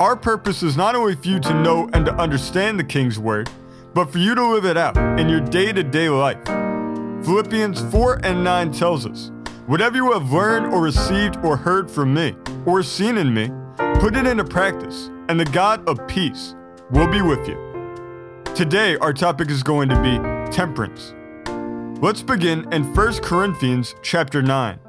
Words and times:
Our 0.00 0.16
purpose 0.16 0.62
is 0.62 0.78
not 0.78 0.94
only 0.94 1.14
for 1.14 1.28
you 1.28 1.38
to 1.40 1.62
know 1.62 1.90
and 1.92 2.06
to 2.06 2.14
understand 2.14 2.80
the 2.80 2.84
King's 2.84 3.18
Word, 3.18 3.50
but 3.92 4.10
for 4.10 4.16
you 4.16 4.34
to 4.34 4.46
live 4.46 4.64
it 4.64 4.78
out 4.78 4.96
in 5.20 5.28
your 5.28 5.42
day 5.42 5.74
to 5.74 5.82
day 5.82 6.08
life. 6.08 6.42
Philippians 7.22 7.82
4 7.92 8.24
and 8.24 8.42
9 8.42 8.72
tells 8.72 9.04
us, 9.04 9.30
Whatever 9.66 9.96
you 9.96 10.10
have 10.12 10.32
learned 10.32 10.72
or 10.72 10.80
received 10.80 11.36
or 11.44 11.54
heard 11.54 11.90
from 11.90 12.14
me 12.14 12.34
or 12.64 12.82
seen 12.82 13.18
in 13.18 13.34
me, 13.34 13.50
put 14.00 14.16
it 14.16 14.26
into 14.26 14.42
practice, 14.42 15.10
and 15.28 15.38
the 15.38 15.44
God 15.44 15.86
of 15.86 16.08
peace 16.08 16.54
will 16.90 17.06
be 17.06 17.20
with 17.20 17.46
you. 17.46 17.58
Today, 18.54 18.96
our 18.96 19.12
topic 19.12 19.50
is 19.50 19.62
going 19.62 19.90
to 19.90 20.00
be 20.00 20.16
temperance. 20.50 21.12
Let's 22.00 22.22
begin 22.22 22.72
in 22.72 22.94
1 22.94 23.12
Corinthians 23.20 23.94
chapter 24.00 24.40
9. 24.40 24.80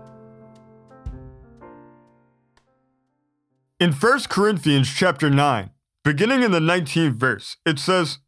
In 3.82 3.94
1 3.94 4.20
Corinthians 4.30 4.94
chapter 4.94 5.28
9, 5.28 5.72
beginning 6.04 6.44
in 6.44 6.52
the 6.52 6.60
19th 6.60 7.16
verse, 7.16 7.58
it 7.66 7.80
says, 7.80 8.20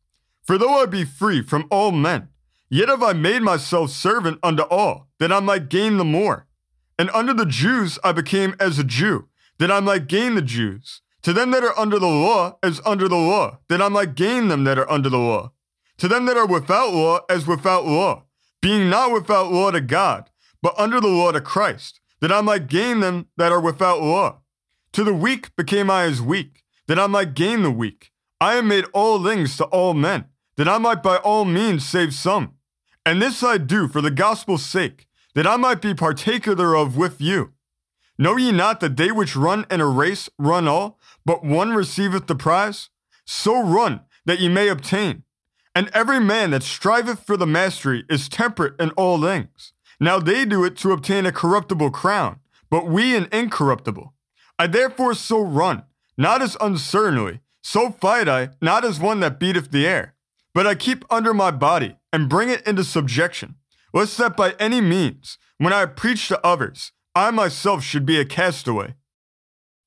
For 0.41 0.57
though 0.57 0.81
I 0.81 0.87
be 0.87 1.05
free 1.05 1.43
from 1.43 1.67
all 1.69 1.91
men, 1.91 2.29
yet 2.71 2.89
have 2.89 3.03
I 3.03 3.13
made 3.13 3.43
myself 3.43 3.91
servant 3.91 4.39
unto 4.41 4.63
all, 4.63 5.09
that 5.19 5.31
I 5.31 5.39
might 5.41 5.69
gain 5.69 5.97
the 5.97 6.03
more. 6.03 6.47
And 6.97 7.11
under 7.11 7.35
the 7.35 7.45
Jews 7.45 7.99
I 8.03 8.13
became 8.13 8.55
as 8.59 8.79
a 8.79 8.83
Jew, 8.83 9.27
that 9.59 9.71
I 9.71 9.79
might 9.79 10.07
gain 10.07 10.33
the 10.33 10.41
Jews. 10.41 11.01
To 11.21 11.33
them 11.33 11.51
that 11.51 11.63
are 11.63 11.77
under 11.77 11.99
the 11.99 12.07
law, 12.07 12.57
as 12.63 12.81
under 12.83 13.07
the 13.07 13.15
law, 13.15 13.59
that 13.69 13.79
I 13.79 13.89
might 13.89 14.15
gain 14.15 14.47
them 14.47 14.63
that 14.63 14.79
are 14.79 14.89
under 14.89 15.09
the 15.11 15.19
law. 15.19 15.51
To 15.99 16.07
them 16.07 16.25
that 16.25 16.35
are 16.35 16.47
without 16.47 16.95
law, 16.95 17.19
as 17.29 17.45
without 17.45 17.85
law, 17.85 18.23
being 18.59 18.89
not 18.89 19.11
without 19.11 19.51
law 19.51 19.69
to 19.69 19.81
God, 19.81 20.31
but 20.63 20.73
under 20.79 20.99
the 20.99 21.09
law 21.09 21.31
to 21.31 21.41
Christ, 21.41 21.99
that 22.21 22.31
I 22.31 22.41
might 22.41 22.65
gain 22.65 23.01
them 23.01 23.27
that 23.37 23.51
are 23.51 23.61
without 23.61 24.01
law. 24.01 24.39
To 24.93 25.03
the 25.03 25.13
weak 25.13 25.55
became 25.55 25.89
I 25.89 26.03
as 26.03 26.21
weak, 26.21 26.63
that 26.87 26.99
I 26.99 27.07
might 27.07 27.33
gain 27.33 27.63
the 27.63 27.71
weak. 27.71 28.11
I 28.39 28.55
am 28.55 28.67
made 28.67 28.85
all 28.93 29.23
things 29.23 29.57
to 29.57 29.65
all 29.65 29.95
men, 29.95 30.25
that 30.55 30.67
I 30.67 30.77
might 30.77 31.01
by 31.01 31.17
all 31.17 31.45
means 31.45 31.83
save 31.83 32.13
some. 32.13 32.53
And 33.03 33.19
this 33.19 33.41
I 33.41 33.57
do 33.57 33.87
for 33.87 34.01
the 34.01 34.11
gospel's 34.11 34.63
sake, 34.63 35.07
that 35.33 35.47
I 35.47 35.57
might 35.57 35.81
be 35.81 35.95
partaker 35.95 36.53
thereof 36.53 36.95
with 36.95 37.19
you. 37.19 37.53
Know 38.19 38.37
ye 38.37 38.51
not 38.51 38.81
that 38.81 38.95
they 38.95 39.11
which 39.11 39.35
run 39.35 39.65
in 39.71 39.81
a 39.81 39.87
race 39.87 40.29
run 40.37 40.67
all, 40.67 40.99
but 41.25 41.43
one 41.43 41.73
receiveth 41.73 42.27
the 42.27 42.35
prize? 42.35 42.89
So 43.25 43.63
run, 43.63 44.01
that 44.25 44.39
ye 44.39 44.47
may 44.47 44.67
obtain. 44.67 45.23
And 45.73 45.89
every 45.91 46.19
man 46.19 46.51
that 46.51 46.61
striveth 46.61 47.25
for 47.25 47.35
the 47.35 47.47
mastery 47.47 48.05
is 48.09 48.29
temperate 48.29 48.79
in 48.79 48.91
all 48.91 49.19
things. 49.19 49.73
Now 49.99 50.19
they 50.19 50.45
do 50.45 50.63
it 50.63 50.77
to 50.77 50.91
obtain 50.91 51.25
a 51.25 51.31
corruptible 51.31 51.89
crown, 51.89 52.41
but 52.69 52.85
we 52.85 53.15
an 53.15 53.27
incorruptible. 53.31 54.12
I 54.59 54.67
therefore 54.67 55.13
so 55.13 55.41
run, 55.41 55.83
not 56.17 56.41
as 56.41 56.57
uncertainly, 56.61 57.41
so 57.61 57.91
fight 57.91 58.27
I, 58.27 58.49
not 58.61 58.85
as 58.85 58.99
one 58.99 59.19
that 59.21 59.39
beateth 59.39 59.71
the 59.71 59.87
air, 59.87 60.15
but 60.53 60.67
I 60.67 60.75
keep 60.75 61.05
under 61.09 61.33
my 61.33 61.51
body, 61.51 61.97
and 62.11 62.29
bring 62.29 62.49
it 62.49 62.65
into 62.67 62.83
subjection, 62.83 63.55
lest 63.93 64.17
that 64.17 64.37
by 64.37 64.55
any 64.59 64.81
means, 64.81 65.37
when 65.57 65.73
I 65.73 65.85
preach 65.85 66.27
to 66.27 66.45
others, 66.45 66.91
I 67.15 67.31
myself 67.31 67.83
should 67.83 68.05
be 68.05 68.19
a 68.19 68.25
castaway. 68.25 68.95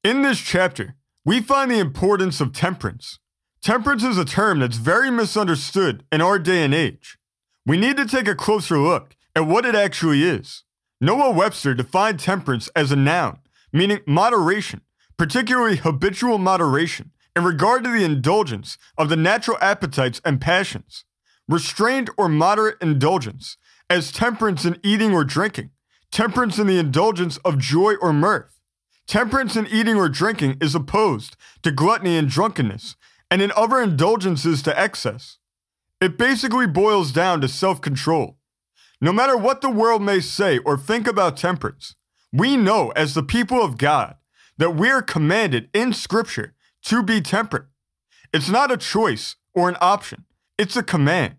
In 0.02 0.22
this 0.22 0.40
chapter, 0.40 0.94
we 1.24 1.40
find 1.40 1.70
the 1.70 1.78
importance 1.78 2.40
of 2.40 2.52
temperance. 2.52 3.18
Temperance 3.62 4.04
is 4.04 4.16
a 4.16 4.24
term 4.24 4.60
that's 4.60 4.76
very 4.76 5.10
misunderstood 5.10 6.04
in 6.12 6.20
our 6.20 6.38
day 6.38 6.64
and 6.64 6.72
age. 6.72 7.18
We 7.66 7.76
need 7.76 7.96
to 7.96 8.06
take 8.06 8.28
a 8.28 8.34
closer 8.36 8.78
look 8.78 9.16
at 9.34 9.46
what 9.46 9.66
it 9.66 9.74
actually 9.74 10.22
is. 10.22 10.62
Noah 11.00 11.32
Webster 11.32 11.74
defined 11.74 12.20
temperance 12.20 12.68
as 12.76 12.92
a 12.92 12.96
noun, 12.96 13.40
meaning 13.72 14.00
moderation, 14.06 14.82
particularly 15.16 15.76
habitual 15.76 16.38
moderation, 16.38 17.12
in 17.34 17.44
regard 17.44 17.84
to 17.84 17.90
the 17.90 18.04
indulgence 18.04 18.78
of 18.96 19.08
the 19.08 19.16
natural 19.16 19.58
appetites 19.60 20.20
and 20.24 20.40
passions. 20.40 21.04
Restrained 21.48 22.10
or 22.16 22.28
moderate 22.28 22.80
indulgence, 22.80 23.56
as 23.88 24.10
temperance 24.10 24.64
in 24.64 24.78
eating 24.82 25.12
or 25.12 25.22
drinking, 25.22 25.70
temperance 26.10 26.58
in 26.58 26.66
the 26.66 26.78
indulgence 26.78 27.36
of 27.38 27.58
joy 27.58 27.94
or 28.00 28.12
mirth. 28.12 28.60
Temperance 29.06 29.54
in 29.54 29.66
eating 29.68 29.96
or 29.96 30.08
drinking 30.08 30.56
is 30.60 30.74
opposed 30.74 31.36
to 31.62 31.70
gluttony 31.70 32.16
and 32.16 32.28
drunkenness, 32.28 32.96
and 33.30 33.40
in 33.40 33.52
other 33.56 33.80
indulgences 33.80 34.62
to 34.62 34.78
excess. 34.78 35.38
It 36.00 36.18
basically 36.18 36.66
boils 36.66 37.12
down 37.12 37.40
to 37.40 37.48
self 37.48 37.80
control. 37.80 38.38
No 39.00 39.12
matter 39.12 39.36
what 39.36 39.60
the 39.60 39.70
world 39.70 40.02
may 40.02 40.20
say 40.20 40.58
or 40.58 40.76
think 40.76 41.06
about 41.06 41.36
temperance, 41.36 41.94
we 42.32 42.56
know 42.56 42.90
as 42.90 43.14
the 43.14 43.22
people 43.22 43.62
of 43.62 43.78
God 43.78 44.16
that 44.58 44.76
we 44.76 44.90
are 44.90 45.02
commanded 45.02 45.68
in 45.72 45.92
Scripture 45.92 46.54
to 46.84 47.02
be 47.02 47.20
temperate. 47.20 47.66
It's 48.32 48.48
not 48.48 48.72
a 48.72 48.76
choice 48.76 49.36
or 49.54 49.68
an 49.68 49.76
option, 49.80 50.24
it's 50.58 50.76
a 50.76 50.82
command. 50.82 51.36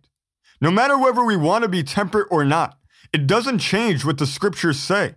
No 0.60 0.72
matter 0.72 0.98
whether 0.98 1.24
we 1.24 1.38
want 1.38 1.64
to 1.64 1.70
be 1.70 1.84
temperate 1.84 2.28
or 2.32 2.44
not, 2.44 2.80
it 3.14 3.28
doesn't 3.28 3.60
change 3.60 4.04
what 4.04 4.18
the 4.18 4.26
Scriptures 4.26 4.80
say. 4.80 5.16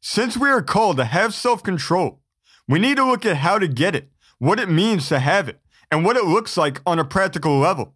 Since 0.00 0.36
we 0.36 0.48
are 0.48 0.62
called 0.62 0.96
to 0.96 1.04
have 1.04 1.34
self 1.34 1.62
control, 1.62 2.20
we 2.66 2.78
need 2.78 2.96
to 2.96 3.04
look 3.04 3.26
at 3.26 3.38
how 3.38 3.58
to 3.58 3.68
get 3.68 3.94
it, 3.94 4.10
what 4.38 4.58
it 4.58 4.70
means 4.70 5.08
to 5.08 5.18
have 5.18 5.48
it, 5.48 5.60
and 5.90 6.04
what 6.04 6.16
it 6.16 6.24
looks 6.24 6.56
like 6.56 6.80
on 6.86 6.98
a 6.98 7.04
practical 7.04 7.58
level. 7.58 7.94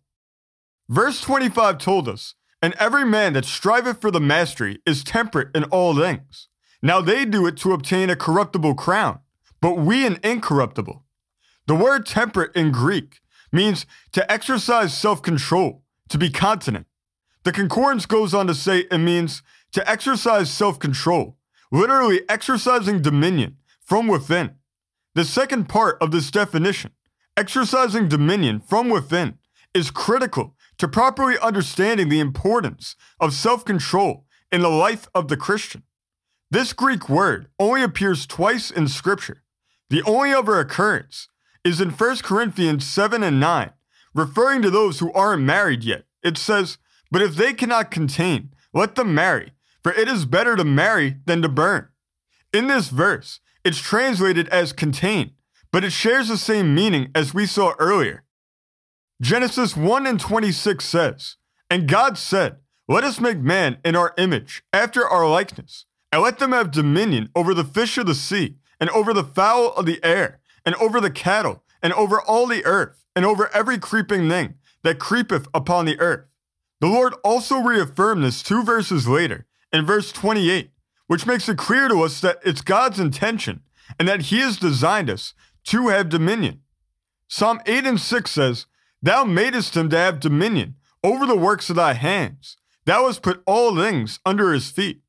Verse 0.88 1.20
25 1.20 1.78
told 1.78 2.08
us, 2.08 2.34
And 2.60 2.74
every 2.74 3.06
man 3.06 3.32
that 3.32 3.46
striveth 3.46 4.00
for 4.00 4.10
the 4.10 4.20
mastery 4.20 4.80
is 4.84 5.02
temperate 5.02 5.48
in 5.54 5.64
all 5.64 5.96
things. 5.96 6.48
Now 6.84 7.00
they 7.00 7.24
do 7.24 7.46
it 7.46 7.56
to 7.58 7.72
obtain 7.72 8.10
a 8.10 8.14
corruptible 8.14 8.74
crown, 8.74 9.20
but 9.62 9.78
we 9.78 10.06
an 10.06 10.18
incorruptible. 10.22 11.02
The 11.66 11.74
word 11.74 12.04
temperate 12.04 12.54
in 12.54 12.72
Greek 12.72 13.20
means 13.50 13.86
to 14.12 14.30
exercise 14.30 14.92
self 14.92 15.22
control, 15.22 15.82
to 16.10 16.18
be 16.18 16.28
continent. 16.28 16.86
The 17.44 17.52
concordance 17.52 18.04
goes 18.04 18.34
on 18.34 18.46
to 18.48 18.54
say 18.54 18.80
it 18.80 18.98
means 18.98 19.42
to 19.72 19.90
exercise 19.90 20.52
self 20.52 20.78
control, 20.78 21.38
literally 21.72 22.20
exercising 22.28 23.00
dominion 23.00 23.56
from 23.80 24.06
within. 24.06 24.56
The 25.14 25.24
second 25.24 25.70
part 25.70 25.96
of 26.02 26.10
this 26.10 26.30
definition, 26.30 26.90
exercising 27.34 28.08
dominion 28.08 28.60
from 28.60 28.90
within, 28.90 29.38
is 29.72 29.90
critical 29.90 30.54
to 30.76 30.86
properly 30.86 31.36
understanding 31.40 32.10
the 32.10 32.20
importance 32.20 32.94
of 33.18 33.32
self 33.32 33.64
control 33.64 34.26
in 34.52 34.60
the 34.60 34.68
life 34.68 35.08
of 35.14 35.28
the 35.28 35.38
Christian. 35.38 35.82
This 36.50 36.72
Greek 36.72 37.08
word 37.08 37.48
only 37.58 37.82
appears 37.82 38.26
twice 38.26 38.70
in 38.70 38.88
Scripture. 38.88 39.42
The 39.90 40.02
only 40.02 40.32
other 40.32 40.58
occurrence 40.58 41.28
is 41.64 41.80
in 41.80 41.90
1 41.90 42.16
Corinthians 42.18 42.86
7 42.86 43.22
and 43.22 43.40
9, 43.40 43.70
referring 44.14 44.62
to 44.62 44.70
those 44.70 44.98
who 44.98 45.12
aren't 45.12 45.42
married 45.42 45.82
yet. 45.82 46.04
It 46.22 46.38
says, 46.38 46.78
But 47.10 47.22
if 47.22 47.34
they 47.34 47.54
cannot 47.54 47.90
contain, 47.90 48.50
let 48.72 48.94
them 48.94 49.14
marry, 49.14 49.52
for 49.82 49.92
it 49.92 50.08
is 50.08 50.26
better 50.26 50.56
to 50.56 50.64
marry 50.64 51.16
than 51.26 51.42
to 51.42 51.48
burn. 51.48 51.88
In 52.52 52.66
this 52.66 52.88
verse, 52.88 53.40
it's 53.64 53.78
translated 53.78 54.48
as 54.48 54.72
contain, 54.72 55.32
but 55.72 55.84
it 55.84 55.92
shares 55.92 56.28
the 56.28 56.36
same 56.36 56.74
meaning 56.74 57.10
as 57.14 57.34
we 57.34 57.46
saw 57.46 57.74
earlier. 57.78 58.24
Genesis 59.20 59.76
1 59.76 60.06
and 60.06 60.20
26 60.20 60.84
says, 60.84 61.36
And 61.70 61.88
God 61.88 62.18
said, 62.18 62.56
Let 62.86 63.04
us 63.04 63.20
make 63.20 63.38
man 63.38 63.78
in 63.84 63.96
our 63.96 64.12
image, 64.18 64.62
after 64.72 65.06
our 65.08 65.28
likeness, 65.28 65.86
and 66.14 66.22
let 66.22 66.38
them 66.38 66.52
have 66.52 66.70
dominion 66.70 67.28
over 67.34 67.54
the 67.54 67.64
fish 67.64 67.98
of 67.98 68.06
the 68.06 68.14
sea, 68.14 68.54
and 68.78 68.88
over 68.90 69.12
the 69.12 69.24
fowl 69.24 69.72
of 69.72 69.84
the 69.84 69.98
air, 70.04 70.38
and 70.64 70.76
over 70.76 71.00
the 71.00 71.10
cattle, 71.10 71.64
and 71.82 71.92
over 71.94 72.22
all 72.22 72.46
the 72.46 72.64
earth, 72.64 73.04
and 73.16 73.24
over 73.24 73.52
every 73.52 73.78
creeping 73.78 74.28
thing 74.28 74.54
that 74.84 75.00
creepeth 75.00 75.48
upon 75.52 75.86
the 75.86 75.98
earth. 75.98 76.26
The 76.80 76.86
Lord 76.86 77.14
also 77.24 77.58
reaffirmed 77.58 78.22
this 78.22 78.44
two 78.44 78.62
verses 78.62 79.08
later 79.08 79.46
in 79.72 79.84
verse 79.84 80.12
28, 80.12 80.70
which 81.08 81.26
makes 81.26 81.48
it 81.48 81.58
clear 81.58 81.88
to 81.88 82.02
us 82.02 82.20
that 82.20 82.38
it's 82.44 82.60
God's 82.60 83.00
intention 83.00 83.62
and 83.98 84.06
that 84.06 84.26
He 84.26 84.38
has 84.38 84.56
designed 84.56 85.10
us 85.10 85.34
to 85.64 85.88
have 85.88 86.08
dominion. 86.08 86.60
Psalm 87.26 87.60
8 87.66 87.86
and 87.86 88.00
6 88.00 88.30
says, 88.30 88.66
Thou 89.02 89.24
madest 89.24 89.76
him 89.76 89.90
to 89.90 89.96
have 89.96 90.20
dominion 90.20 90.76
over 91.02 91.26
the 91.26 91.36
works 91.36 91.70
of 91.70 91.74
thy 91.74 91.94
hands. 91.94 92.56
Thou 92.84 93.08
hast 93.08 93.22
put 93.22 93.42
all 93.46 93.74
things 93.74 94.20
under 94.24 94.52
his 94.52 94.70
feet. 94.70 95.00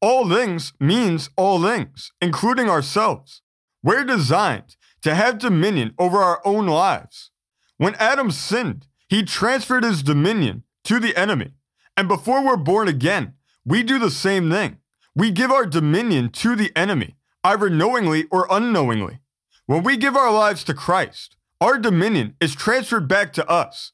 All 0.00 0.28
things 0.28 0.72
means 0.78 1.30
all 1.36 1.62
things, 1.62 2.12
including 2.20 2.70
ourselves. 2.70 3.42
We're 3.82 4.04
designed 4.04 4.76
to 5.02 5.14
have 5.14 5.38
dominion 5.38 5.94
over 5.98 6.18
our 6.18 6.40
own 6.44 6.66
lives. 6.66 7.30
When 7.78 7.94
Adam 7.96 8.30
sinned, 8.30 8.86
he 9.08 9.22
transferred 9.22 9.84
his 9.84 10.02
dominion 10.02 10.64
to 10.84 11.00
the 11.00 11.16
enemy. 11.16 11.52
And 11.96 12.06
before 12.06 12.44
we're 12.44 12.56
born 12.56 12.86
again, 12.86 13.34
we 13.64 13.82
do 13.82 13.98
the 13.98 14.10
same 14.10 14.50
thing. 14.50 14.78
We 15.16 15.32
give 15.32 15.50
our 15.50 15.66
dominion 15.66 16.30
to 16.30 16.54
the 16.54 16.70
enemy, 16.76 17.16
either 17.42 17.68
knowingly 17.68 18.26
or 18.30 18.46
unknowingly. 18.50 19.18
When 19.66 19.82
we 19.82 19.96
give 19.96 20.16
our 20.16 20.32
lives 20.32 20.62
to 20.64 20.74
Christ, 20.74 21.36
our 21.60 21.76
dominion 21.76 22.36
is 22.40 22.54
transferred 22.54 23.08
back 23.08 23.32
to 23.32 23.48
us, 23.50 23.92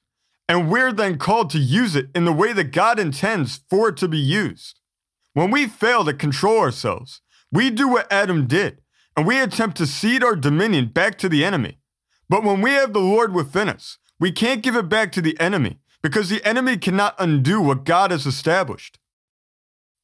and 0.49 0.71
we're 0.71 0.93
then 0.93 1.17
called 1.17 1.49
to 1.50 1.59
use 1.59 1.97
it 1.97 2.09
in 2.15 2.27
the 2.27 2.33
way 2.33 2.53
that 2.53 2.73
God 2.73 2.99
intends 2.99 3.62
for 3.71 3.89
it 3.89 3.97
to 3.99 4.09
be 4.09 4.19
used. 4.19 4.81
When 5.35 5.51
we 5.51 5.67
fail 5.67 6.05
to 6.05 6.15
control 6.15 6.61
ourselves, 6.61 7.21
we 7.51 7.69
do 7.69 7.89
what 7.89 8.11
Adam 8.11 8.47
did, 8.47 8.81
and 9.17 9.27
we 9.27 9.41
attempt 9.41 9.77
to 9.79 9.87
cede 9.87 10.23
our 10.25 10.37
dominion 10.37 10.87
back 10.87 11.19
to 11.19 11.29
the 11.29 11.45
enemy. 11.45 11.79
But 12.29 12.45
when 12.45 12.61
we 12.61 12.71
have 12.71 12.93
the 12.93 13.01
Lord 13.01 13.35
within 13.35 13.69
us, 13.69 13.99
we 14.21 14.31
can't 14.31 14.63
give 14.63 14.77
it 14.77 14.89
back 14.89 15.11
to 15.13 15.21
the 15.21 15.39
enemy 15.41 15.79
because 16.03 16.29
the 16.29 16.45
enemy 16.45 16.77
cannot 16.77 17.17
undo 17.19 17.61
what 17.61 17.85
God 17.85 18.13
has 18.13 18.27
established. 18.27 18.99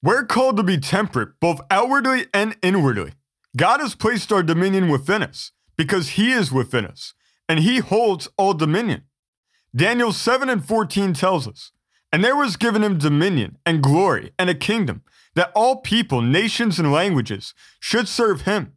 We're 0.03 0.25
called 0.25 0.57
to 0.57 0.63
be 0.65 0.79
temperate 0.79 1.39
both 1.41 1.61
outwardly 1.71 2.27
and 2.35 2.57
inwardly. 2.61 3.13
God 3.57 3.81
has 3.81 3.95
placed 3.95 4.33
our 4.33 4.43
dominion 4.43 4.89
within 4.89 5.23
us 5.23 5.53
because 5.77 6.11
he 6.11 6.33
is 6.33 6.51
within 6.51 6.87
us, 6.87 7.15
and 7.49 7.61
he 7.61 7.79
holds 7.79 8.29
all 8.37 8.55
dominion. 8.55 9.03
Daniel 9.75 10.13
7 10.13 10.49
and 10.49 10.65
14 10.65 11.13
tells 11.13 11.47
us, 11.47 11.71
And 12.13 12.25
there 12.25 12.37
was 12.37 12.57
given 12.57 12.83
him 12.83 12.99
dominion 12.99 13.59
and 13.65 13.83
glory 13.83 14.33
and 14.39 14.51
a 14.51 14.55
kingdom, 14.55 15.03
that 15.35 15.53
all 15.55 15.77
people, 15.77 16.21
nations, 16.21 16.79
and 16.79 16.93
languages 16.93 17.55
should 17.79 18.09
serve 18.09 18.43
him. 18.43 18.73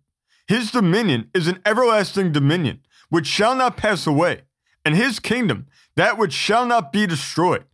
His 0.48 0.72
dominion 0.72 1.30
is 1.34 1.48
an 1.48 1.60
everlasting 1.66 2.32
dominion, 2.32 2.82
which 3.10 3.28
shall 3.28 3.56
not 3.56 3.78
pass 3.78 4.06
away, 4.06 4.42
and 4.86 4.96
his 4.96 5.20
kingdom 5.20 5.68
that 5.96 6.18
which 6.18 6.34
shall 6.34 6.66
not 6.66 6.92
be 6.92 7.06
destroyed. 7.06 7.66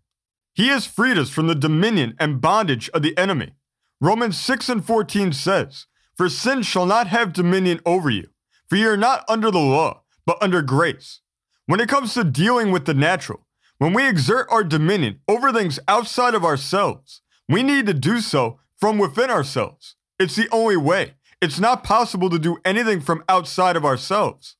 He 0.53 0.67
has 0.67 0.85
freed 0.85 1.17
us 1.17 1.29
from 1.29 1.47
the 1.47 1.55
dominion 1.55 2.15
and 2.19 2.41
bondage 2.41 2.89
of 2.89 3.01
the 3.01 3.17
enemy. 3.17 3.53
Romans 4.01 4.37
6 4.37 4.69
and 4.69 4.85
14 4.85 5.33
says, 5.33 5.85
For 6.15 6.29
sin 6.29 6.63
shall 6.63 6.85
not 6.85 7.07
have 7.07 7.33
dominion 7.33 7.79
over 7.85 8.09
you, 8.09 8.27
for 8.67 8.75
you 8.75 8.89
are 8.89 8.97
not 8.97 9.23
under 9.27 9.51
the 9.51 9.59
law, 9.59 10.03
but 10.25 10.41
under 10.41 10.61
grace. 10.61 11.21
When 11.65 11.79
it 11.79 11.89
comes 11.89 12.13
to 12.13 12.23
dealing 12.23 12.71
with 12.71 12.85
the 12.85 12.93
natural, 12.93 13.45
when 13.77 13.93
we 13.93 14.07
exert 14.07 14.47
our 14.49 14.63
dominion 14.63 15.19
over 15.27 15.51
things 15.51 15.79
outside 15.87 16.35
of 16.35 16.43
ourselves, 16.43 17.21
we 17.47 17.63
need 17.63 17.85
to 17.85 17.93
do 17.93 18.19
so 18.19 18.59
from 18.79 18.97
within 18.97 19.29
ourselves. 19.29 19.95
It's 20.19 20.35
the 20.35 20.49
only 20.51 20.77
way. 20.77 21.13
It's 21.41 21.59
not 21.59 21.83
possible 21.83 22.29
to 22.29 22.39
do 22.39 22.57
anything 22.65 23.01
from 23.01 23.23
outside 23.29 23.75
of 23.75 23.85
ourselves. 23.85 24.55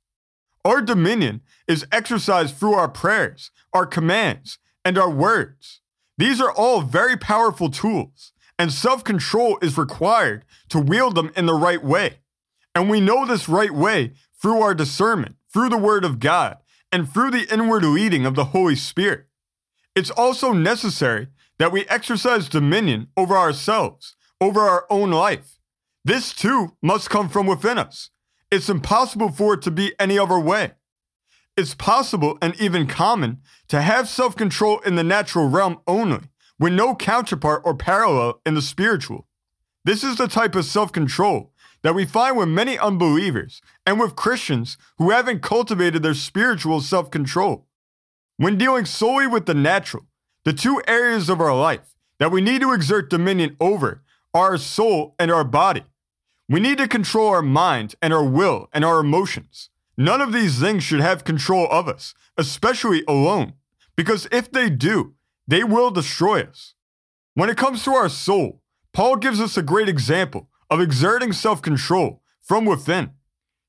Our 0.64 0.82
dominion 0.82 1.42
is 1.68 1.86
exercised 1.92 2.56
through 2.56 2.74
our 2.74 2.90
prayers, 2.90 3.52
our 3.74 3.86
commands, 3.86 4.60
and 4.84 4.98
our 4.98 5.10
words. 5.10 5.82
These 6.18 6.42
are 6.42 6.52
all 6.52 6.82
very 6.82 7.18
powerful 7.18 7.70
tools, 7.70 8.34
and 8.58 8.72
self 8.74 9.04
control 9.04 9.58
is 9.62 9.78
required 9.78 10.44
to 10.70 10.80
wield 10.80 11.16
them 11.16 11.32
in 11.36 11.46
the 11.46 11.54
right 11.54 11.84
way. 11.84 12.20
And 12.76 12.90
we 12.90 13.02
know 13.02 13.26
this 13.26 13.50
right 13.50 13.72
way 13.72 14.14
through 14.42 14.62
our 14.62 14.74
discernment, 14.74 15.36
through 15.52 15.70
the 15.70 15.78
Word 15.78 16.04
of 16.06 16.20
God, 16.20 16.58
and 16.92 17.10
through 17.10 17.32
the 17.32 17.52
inward 17.52 17.84
leading 17.84 18.26
of 18.26 18.36
the 18.36 18.46
Holy 18.46 18.76
Spirit. 18.76 19.26
It's 19.96 20.12
also 20.12 20.54
necessary 20.54 21.28
that 21.60 21.72
we 21.72 21.86
exercise 21.86 22.50
dominion 22.50 23.10
over 23.16 23.38
ourselves, 23.38 24.16
over 24.42 24.62
our 24.62 24.86
own 24.90 25.12
life. 25.12 25.60
This 26.04 26.34
too 26.34 26.76
must 26.82 27.10
come 27.10 27.30
from 27.30 27.46
within 27.46 27.78
us. 27.78 28.10
It's 28.50 28.70
impossible 28.70 29.30
for 29.30 29.54
it 29.54 29.62
to 29.64 29.72
be 29.72 29.94
any 30.00 30.18
other 30.18 30.40
way. 30.40 30.72
It's 31.56 31.76
possible 31.76 32.38
and 32.42 32.56
even 32.60 32.88
common 32.88 33.42
to 33.68 33.82
have 33.82 34.08
self 34.08 34.36
control 34.36 34.80
in 34.80 34.96
the 34.96 35.04
natural 35.04 35.50
realm 35.50 35.82
only, 35.86 36.22
with 36.58 36.74
no 36.74 36.96
counterpart 36.96 37.62
or 37.66 37.76
parallel 37.76 38.42
in 38.46 38.56
the 38.56 38.62
spiritual. 38.62 39.28
This 39.84 40.04
is 40.04 40.16
the 40.16 40.28
type 40.28 40.56
of 40.56 40.66
self 40.66 40.92
control 40.94 41.52
that 41.82 41.96
we 41.96 42.06
find 42.06 42.38
with 42.38 42.48
many 42.48 42.78
unbelievers 42.78 43.62
and 43.86 44.00
with 44.00 44.16
Christians 44.16 44.78
who 44.98 45.10
haven't 45.12 45.42
cultivated 45.42 46.02
their 46.02 46.14
spiritual 46.14 46.82
self 46.82 47.12
control. 47.12 47.68
When 48.38 48.58
dealing 48.58 48.86
solely 48.86 49.28
with 49.28 49.46
the 49.46 49.54
natural, 49.54 50.06
the 50.50 50.54
two 50.54 50.82
areas 50.88 51.30
of 51.30 51.40
our 51.40 51.56
life 51.56 51.94
that 52.18 52.32
we 52.32 52.42
need 52.42 52.60
to 52.60 52.74
exert 52.74 53.08
dominion 53.08 53.56
over 53.60 54.02
are 54.34 54.54
our 54.54 54.58
soul 54.58 55.14
and 55.20 55.32
our 55.32 55.44
body. 55.44 55.84
We 56.50 56.60
need 56.60 56.80
to 56.80 56.88
control 56.88 57.28
our 57.28 57.44
mind 57.44 57.94
and 58.02 58.12
our 58.12 58.24
will 58.24 58.68
and 58.74 58.84
our 58.84 59.00
emotions. 59.00 59.70
None 59.96 60.22
of 60.22 60.34
these 60.34 60.60
things 60.60 60.84
should 60.84 61.02
have 61.02 61.24
control 61.24 61.68
of 61.70 61.88
us, 61.88 62.16
especially 62.36 63.04
alone, 63.08 63.54
because 63.96 64.28
if 64.32 64.52
they 64.52 64.72
do, 64.72 65.14
they 65.48 65.64
will 65.64 65.92
destroy 65.92 66.42
us. 66.42 66.74
When 67.36 67.52
it 67.52 67.58
comes 67.58 67.84
to 67.84 67.92
our 67.92 68.10
soul, 68.10 68.64
Paul 68.92 69.18
gives 69.18 69.40
us 69.40 69.56
a 69.56 69.62
great 69.62 69.88
example 69.88 70.50
of 70.68 70.82
exerting 70.82 71.32
self 71.32 71.62
control 71.62 72.24
from 72.42 72.66
within. 72.66 73.12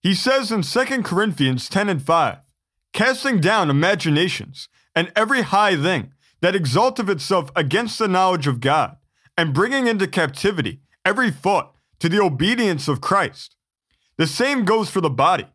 He 0.00 0.14
says 0.14 0.50
in 0.50 0.62
2 0.62 1.02
Corinthians 1.02 1.68
10 1.68 1.90
and 1.90 2.02
5, 2.02 2.38
casting 2.94 3.38
down 3.38 3.68
imaginations 3.68 4.70
and 4.96 5.12
every 5.14 5.42
high 5.42 5.76
thing 5.76 6.12
that 6.40 6.54
exalteth 6.54 7.08
itself 7.08 7.50
against 7.54 7.98
the 7.98 8.08
knowledge 8.08 8.46
of 8.46 8.60
God, 8.60 8.96
and 9.36 9.54
bringing 9.54 9.86
into 9.86 10.06
captivity 10.06 10.80
every 11.04 11.30
thought 11.30 11.74
to 11.98 12.08
the 12.08 12.20
obedience 12.20 12.88
of 12.88 13.00
Christ. 13.00 13.56
The 14.16 14.26
same 14.26 14.64
goes 14.64 14.90
for 14.90 15.00
the 15.00 15.10
body. 15.10 15.46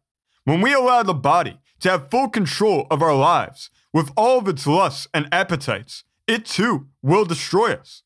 When 0.43 0.61
we 0.61 0.73
allow 0.73 1.03
the 1.03 1.13
body 1.13 1.59
to 1.81 1.89
have 1.89 2.09
full 2.09 2.29
control 2.29 2.87
of 2.89 3.01
our 3.01 3.15
lives 3.15 3.69
with 3.93 4.11
all 4.15 4.39
of 4.39 4.47
its 4.47 4.65
lusts 4.65 5.07
and 5.13 5.27
appetites, 5.31 6.03
it 6.27 6.45
too 6.45 6.87
will 7.01 7.25
destroy 7.25 7.73
us. 7.73 8.03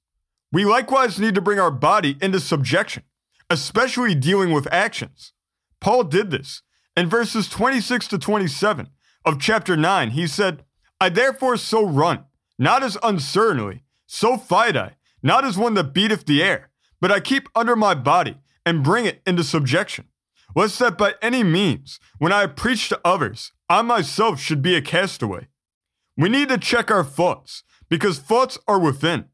We 0.52 0.66
likewise 0.66 1.20
need 1.20 1.36
to 1.36 1.42
bring 1.42 1.60
our 1.60 1.72
body 1.72 2.18
into 2.22 2.40
subjection, 2.40 3.04
especially 3.50 4.16
dealing 4.16 4.52
with 4.52 4.72
actions. 4.72 5.34
Paul 5.80 6.04
did 6.04 6.32
this. 6.32 6.62
In 6.98 7.08
verses 7.08 7.48
26 7.48 8.08
to 8.10 8.18
27 8.18 8.90
of 9.24 9.40
chapter 9.40 9.78
9, 9.78 10.12
he 10.12 10.28
said, 10.28 10.64
I 11.00 11.10
therefore 11.10 11.56
so 11.56 11.86
run, 11.86 12.26
not 12.60 12.84
as 12.84 12.98
uncertainly, 13.02 13.84
so 14.06 14.38
fight 14.38 14.76
I, 14.76 14.98
not 15.24 15.46
as 15.46 15.58
one 15.58 15.74
that 15.76 15.94
beateth 15.94 16.26
the 16.26 16.44
air, 16.44 16.70
but 17.00 17.12
I 17.12 17.22
keep 17.22 17.48
under 17.56 17.76
my 17.76 17.96
body 17.96 18.38
and 18.66 18.84
bring 18.84 19.06
it 19.06 19.22
into 19.26 19.44
subjection. 19.44 20.06
Lest 20.56 20.78
that 20.80 20.98
by 20.98 21.14
any 21.22 21.44
means, 21.44 22.00
when 22.18 22.34
I 22.34 22.48
preach 22.48 22.90
to 22.90 23.00
others, 23.06 23.54
I 23.70 23.82
myself 23.82 24.40
should 24.40 24.62
be 24.62 24.76
a 24.76 24.82
castaway. 24.82 25.48
We 26.18 26.28
need 26.28 26.50
to 26.50 26.58
check 26.58 26.92
our 26.92 27.04
thoughts, 27.04 27.64
because 27.88 28.20
thoughts 28.20 28.58
are 28.68 28.80
within, 28.80 29.26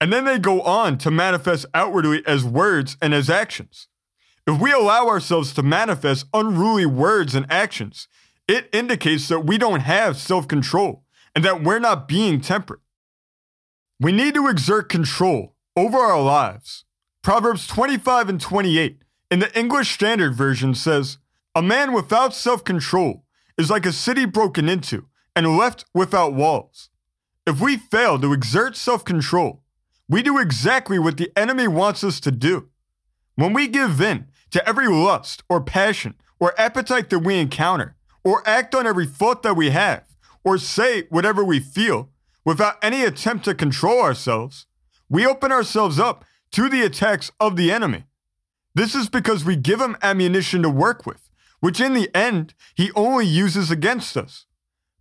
and 0.00 0.12
then 0.12 0.24
they 0.24 0.38
go 0.38 0.60
on 0.60 0.98
to 0.98 1.10
manifest 1.10 1.64
outwardly 1.72 2.22
as 2.26 2.44
words 2.44 2.98
and 3.00 3.14
as 3.14 3.30
actions. 3.30 3.88
If 4.46 4.60
we 4.60 4.70
allow 4.70 5.06
ourselves 5.08 5.54
to 5.54 5.62
manifest 5.62 6.26
unruly 6.34 6.84
words 6.84 7.34
and 7.34 7.50
actions, 7.50 8.06
it 8.46 8.68
indicates 8.72 9.28
that 9.28 9.40
we 9.40 9.56
don't 9.56 9.80
have 9.80 10.18
self 10.18 10.46
control 10.46 11.05
and 11.36 11.44
that 11.44 11.62
we're 11.62 11.78
not 11.78 12.08
being 12.08 12.40
temperate. 12.40 12.80
We 14.00 14.10
need 14.10 14.34
to 14.34 14.48
exert 14.48 14.88
control 14.88 15.54
over 15.76 15.98
our 15.98 16.20
lives. 16.20 16.86
Proverbs 17.22 17.66
25 17.66 18.30
and 18.30 18.40
28 18.40 19.02
in 19.30 19.40
the 19.40 19.58
English 19.58 19.92
Standard 19.92 20.34
Version 20.34 20.74
says, 20.74 21.18
A 21.54 21.60
man 21.60 21.92
without 21.92 22.34
self 22.34 22.64
control 22.64 23.24
is 23.58 23.70
like 23.70 23.84
a 23.84 23.92
city 23.92 24.24
broken 24.24 24.66
into 24.66 25.08
and 25.34 25.58
left 25.58 25.84
without 25.92 26.32
walls. 26.32 26.88
If 27.46 27.60
we 27.60 27.76
fail 27.76 28.18
to 28.18 28.32
exert 28.32 28.74
self 28.74 29.04
control, 29.04 29.62
we 30.08 30.22
do 30.22 30.38
exactly 30.38 30.98
what 30.98 31.18
the 31.18 31.30
enemy 31.36 31.68
wants 31.68 32.02
us 32.02 32.18
to 32.20 32.30
do. 32.30 32.70
When 33.34 33.52
we 33.52 33.68
give 33.68 34.00
in 34.00 34.28
to 34.52 34.66
every 34.66 34.88
lust 34.88 35.42
or 35.50 35.60
passion 35.60 36.14
or 36.40 36.58
appetite 36.58 37.10
that 37.10 37.18
we 37.18 37.38
encounter, 37.38 37.94
or 38.24 38.42
act 38.48 38.74
on 38.74 38.86
every 38.86 39.06
thought 39.06 39.42
that 39.42 39.54
we 39.54 39.70
have, 39.70 40.04
or 40.46 40.56
say 40.56 41.02
whatever 41.10 41.44
we 41.44 41.58
feel 41.58 42.08
without 42.44 42.76
any 42.80 43.02
attempt 43.02 43.44
to 43.44 43.52
control 43.52 44.00
ourselves, 44.00 44.66
we 45.08 45.26
open 45.26 45.50
ourselves 45.50 45.98
up 45.98 46.24
to 46.52 46.68
the 46.68 46.82
attacks 46.82 47.32
of 47.40 47.56
the 47.56 47.72
enemy. 47.72 48.04
This 48.72 48.94
is 48.94 49.08
because 49.08 49.44
we 49.44 49.56
give 49.56 49.80
him 49.80 49.96
ammunition 50.02 50.62
to 50.62 50.70
work 50.70 51.04
with, 51.04 51.28
which 51.58 51.80
in 51.80 51.94
the 51.94 52.14
end, 52.14 52.54
he 52.76 52.92
only 52.94 53.26
uses 53.26 53.72
against 53.72 54.16
us. 54.16 54.46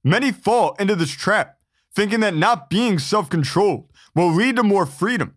Many 0.04 0.32
fall 0.32 0.76
into 0.80 0.96
this 0.96 1.12
trap, 1.12 1.60
thinking 1.94 2.22
that 2.22 2.36
not 2.36 2.70
being 2.70 2.98
self 2.98 3.30
controlled 3.30 3.92
will 4.16 4.34
lead 4.34 4.56
to 4.56 4.64
more 4.64 4.88
freedom. 4.88 5.36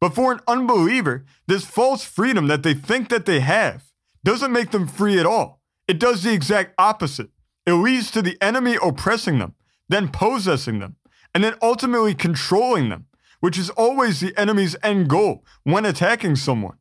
But 0.00 0.14
for 0.14 0.32
an 0.32 0.40
unbeliever, 0.48 1.26
this 1.46 1.66
false 1.66 2.02
freedom 2.02 2.46
that 2.46 2.62
they 2.62 2.72
think 2.72 3.10
that 3.10 3.26
they 3.26 3.40
have 3.40 3.92
doesn't 4.24 4.52
make 4.52 4.70
them 4.70 4.86
free 4.86 5.18
at 5.18 5.26
all. 5.26 5.60
It 5.86 5.98
does 5.98 6.22
the 6.22 6.32
exact 6.32 6.74
opposite. 6.78 7.28
It 7.66 7.72
leads 7.72 8.10
to 8.12 8.22
the 8.22 8.38
enemy 8.40 8.76
oppressing 8.82 9.38
them, 9.38 9.54
then 9.88 10.08
possessing 10.08 10.78
them, 10.78 10.96
and 11.34 11.44
then 11.44 11.54
ultimately 11.62 12.14
controlling 12.14 12.88
them, 12.88 13.06
which 13.40 13.58
is 13.58 13.70
always 13.70 14.20
the 14.20 14.36
enemy's 14.38 14.76
end 14.82 15.08
goal 15.08 15.44
when 15.64 15.84
attacking 15.84 16.36
someone. 16.36 16.78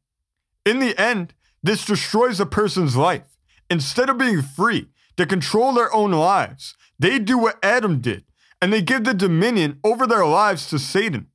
In 0.65 0.79
the 0.79 0.99
end, 0.99 1.33
this 1.61 1.85
destroys 1.85 2.39
a 2.39 2.45
person's 2.45 2.95
life. 2.95 3.37
Instead 3.69 4.09
of 4.09 4.17
being 4.17 4.41
free 4.41 4.87
to 5.19 5.25
control 5.25 5.73
their 5.73 5.93
own 5.93 6.11
lives. 6.11 6.75
They 6.97 7.19
do 7.19 7.37
what 7.37 7.59
Adam 7.61 7.99
did, 7.99 8.23
and 8.61 8.71
they 8.71 8.81
give 8.81 9.03
the 9.03 9.13
dominion 9.13 9.77
over 9.83 10.07
their 10.07 10.25
lives 10.25 10.69
to 10.69 10.79
Satan. 10.79 11.27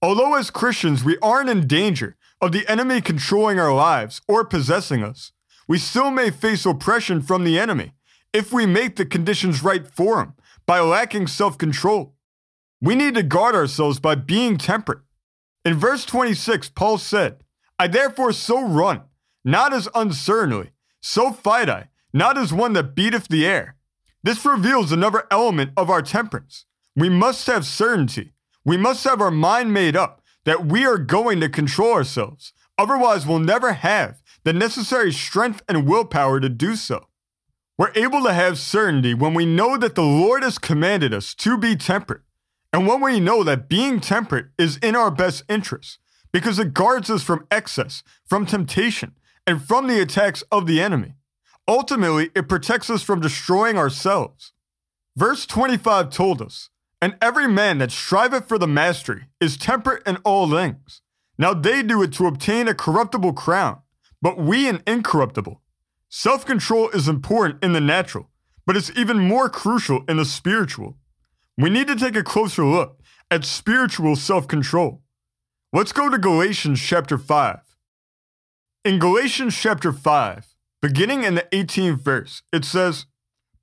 Although 0.00 0.36
as 0.36 0.50
Christians 0.50 1.04
we 1.04 1.18
aren't 1.18 1.50
in 1.50 1.66
danger 1.66 2.16
of 2.40 2.52
the 2.52 2.66
enemy 2.66 3.02
controlling 3.02 3.60
our 3.60 3.74
lives 3.74 4.22
or 4.26 4.46
possessing 4.46 5.02
us, 5.04 5.32
we 5.68 5.76
still 5.76 6.10
may 6.10 6.30
face 6.30 6.64
oppression 6.64 7.20
from 7.20 7.44
the 7.44 7.58
enemy 7.58 7.92
if 8.32 8.52
we 8.52 8.66
make 8.66 8.96
the 8.96 9.06
conditions 9.06 9.62
right 9.62 9.86
for 9.86 10.20
him 10.20 10.34
by 10.66 10.80
lacking 10.80 11.26
self 11.26 11.58
control. 11.58 12.14
We 12.80 12.94
need 12.94 13.14
to 13.14 13.22
guard 13.22 13.54
ourselves 13.54 14.00
by 14.00 14.14
being 14.14 14.56
temperate. 14.56 15.00
In 15.64 15.74
verse 15.74 16.04
26, 16.04 16.70
Paul 16.70 16.96
said, 16.98 17.44
I 17.78 17.86
therefore 17.86 18.32
so 18.32 18.66
run, 18.66 19.02
not 19.44 19.74
as 19.74 19.88
uncertainly, 19.94 20.70
so 21.00 21.32
fight 21.32 21.68
I, 21.68 21.88
not 22.12 22.38
as 22.38 22.52
one 22.52 22.72
that 22.74 22.94
beateth 22.94 23.28
the 23.28 23.46
air. 23.46 23.76
This 24.22 24.44
reveals 24.44 24.92
another 24.92 25.26
element 25.30 25.72
of 25.76 25.90
our 25.90 26.02
temperance. 26.02 26.66
We 26.96 27.08
must 27.08 27.46
have 27.46 27.66
certainty. 27.66 28.32
We 28.64 28.76
must 28.76 29.04
have 29.04 29.20
our 29.20 29.30
mind 29.30 29.72
made 29.72 29.96
up 29.96 30.22
that 30.44 30.66
we 30.66 30.86
are 30.86 30.98
going 30.98 31.40
to 31.40 31.48
control 31.48 31.92
ourselves. 31.92 32.52
Otherwise, 32.78 33.26
we'll 33.26 33.38
never 33.38 33.72
have 33.72 34.22
the 34.44 34.52
necessary 34.52 35.12
strength 35.12 35.62
and 35.68 35.88
willpower 35.88 36.40
to 36.40 36.48
do 36.48 36.76
so. 36.76 37.06
We're 37.80 37.92
able 37.94 38.22
to 38.24 38.34
have 38.34 38.58
certainty 38.58 39.14
when 39.14 39.32
we 39.32 39.46
know 39.46 39.78
that 39.78 39.94
the 39.94 40.02
Lord 40.02 40.42
has 40.42 40.58
commanded 40.58 41.14
us 41.14 41.34
to 41.36 41.56
be 41.56 41.76
temperate, 41.76 42.20
and 42.74 42.86
when 42.86 43.00
we 43.00 43.20
know 43.20 43.42
that 43.42 43.70
being 43.70 44.00
temperate 44.00 44.48
is 44.58 44.76
in 44.82 44.94
our 44.94 45.10
best 45.10 45.44
interest, 45.48 45.98
because 46.30 46.58
it 46.58 46.74
guards 46.74 47.08
us 47.08 47.22
from 47.22 47.46
excess, 47.50 48.02
from 48.26 48.44
temptation, 48.44 49.12
and 49.46 49.62
from 49.62 49.86
the 49.86 49.98
attacks 49.98 50.44
of 50.52 50.66
the 50.66 50.78
enemy. 50.78 51.14
Ultimately, 51.66 52.28
it 52.34 52.50
protects 52.50 52.90
us 52.90 53.02
from 53.02 53.18
destroying 53.18 53.78
ourselves. 53.78 54.52
Verse 55.16 55.46
25 55.46 56.10
told 56.10 56.42
us, 56.42 56.68
And 57.00 57.16
every 57.22 57.48
man 57.48 57.78
that 57.78 57.92
striveth 57.92 58.46
for 58.46 58.58
the 58.58 58.68
mastery 58.68 59.28
is 59.40 59.56
temperate 59.56 60.06
in 60.06 60.16
all 60.16 60.50
things. 60.50 61.00
Now 61.38 61.54
they 61.54 61.82
do 61.82 62.02
it 62.02 62.12
to 62.12 62.26
obtain 62.26 62.68
a 62.68 62.74
corruptible 62.74 63.32
crown, 63.32 63.78
but 64.20 64.36
we 64.36 64.68
an 64.68 64.82
incorruptible. 64.86 65.62
Self 66.12 66.44
control 66.44 66.88
is 66.90 67.06
important 67.06 67.62
in 67.62 67.72
the 67.72 67.80
natural, 67.80 68.30
but 68.66 68.76
it's 68.76 68.90
even 68.96 69.16
more 69.20 69.48
crucial 69.48 70.02
in 70.08 70.16
the 70.16 70.24
spiritual. 70.24 70.96
We 71.56 71.70
need 71.70 71.86
to 71.86 71.94
take 71.94 72.16
a 72.16 72.24
closer 72.24 72.64
look 72.64 72.98
at 73.30 73.44
spiritual 73.44 74.16
self 74.16 74.48
control. 74.48 75.02
Let's 75.72 75.92
go 75.92 76.08
to 76.10 76.18
Galatians 76.18 76.80
chapter 76.80 77.16
5. 77.16 77.60
In 78.84 78.98
Galatians 78.98 79.56
chapter 79.56 79.92
5, 79.92 80.56
beginning 80.82 81.22
in 81.22 81.36
the 81.36 81.46
18th 81.52 82.00
verse, 82.00 82.42
it 82.52 82.64
says, 82.64 83.06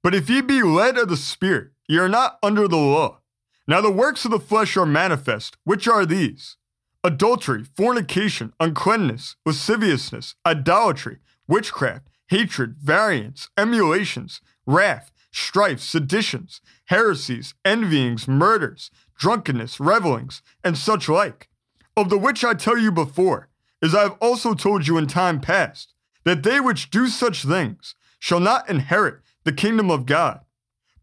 But 0.01 0.15
if 0.15 0.29
ye 0.29 0.39
be 0.39 0.63
led 0.63 0.97
of 0.97 1.09
the 1.09 1.17
Spirit, 1.17 1.71
ye 1.89 1.97
are 1.97 2.07
not 2.07 2.39
under 2.41 2.69
the 2.69 2.77
law. 2.77 3.19
Now 3.67 3.81
the 3.81 3.91
works 3.91 4.23
of 4.23 4.31
the 4.31 4.39
flesh 4.39 4.77
are 4.77 4.85
manifest, 4.85 5.57
which 5.65 5.85
are 5.85 6.05
these 6.05 6.55
adultery, 7.03 7.65
fornication, 7.75 8.53
uncleanness, 8.61 9.35
lasciviousness, 9.45 10.35
idolatry, 10.45 11.17
witchcraft, 11.45 12.07
hatred, 12.27 12.75
variance, 12.79 13.49
emulations, 13.57 14.41
wrath, 14.65 15.11
strife, 15.31 15.79
seditions, 15.79 16.61
heresies, 16.85 17.53
envyings, 17.63 18.27
murders, 18.27 18.91
drunkenness, 19.17 19.79
revelings, 19.79 20.41
and 20.63 20.77
such 20.77 21.09
like, 21.09 21.49
of 21.95 22.09
the 22.09 22.17
which 22.17 22.43
I 22.43 22.53
tell 22.53 22.77
you 22.77 22.91
before, 22.91 23.49
as 23.81 23.93
I 23.93 24.03
have 24.03 24.17
also 24.19 24.53
told 24.53 24.87
you 24.87 24.97
in 24.97 25.07
time 25.07 25.39
past, 25.39 25.93
that 26.23 26.43
they 26.43 26.59
which 26.59 26.89
do 26.89 27.07
such 27.07 27.43
things 27.43 27.95
shall 28.19 28.39
not 28.39 28.69
inherit 28.69 29.19
the 29.43 29.51
kingdom 29.51 29.89
of 29.89 30.05
God. 30.05 30.41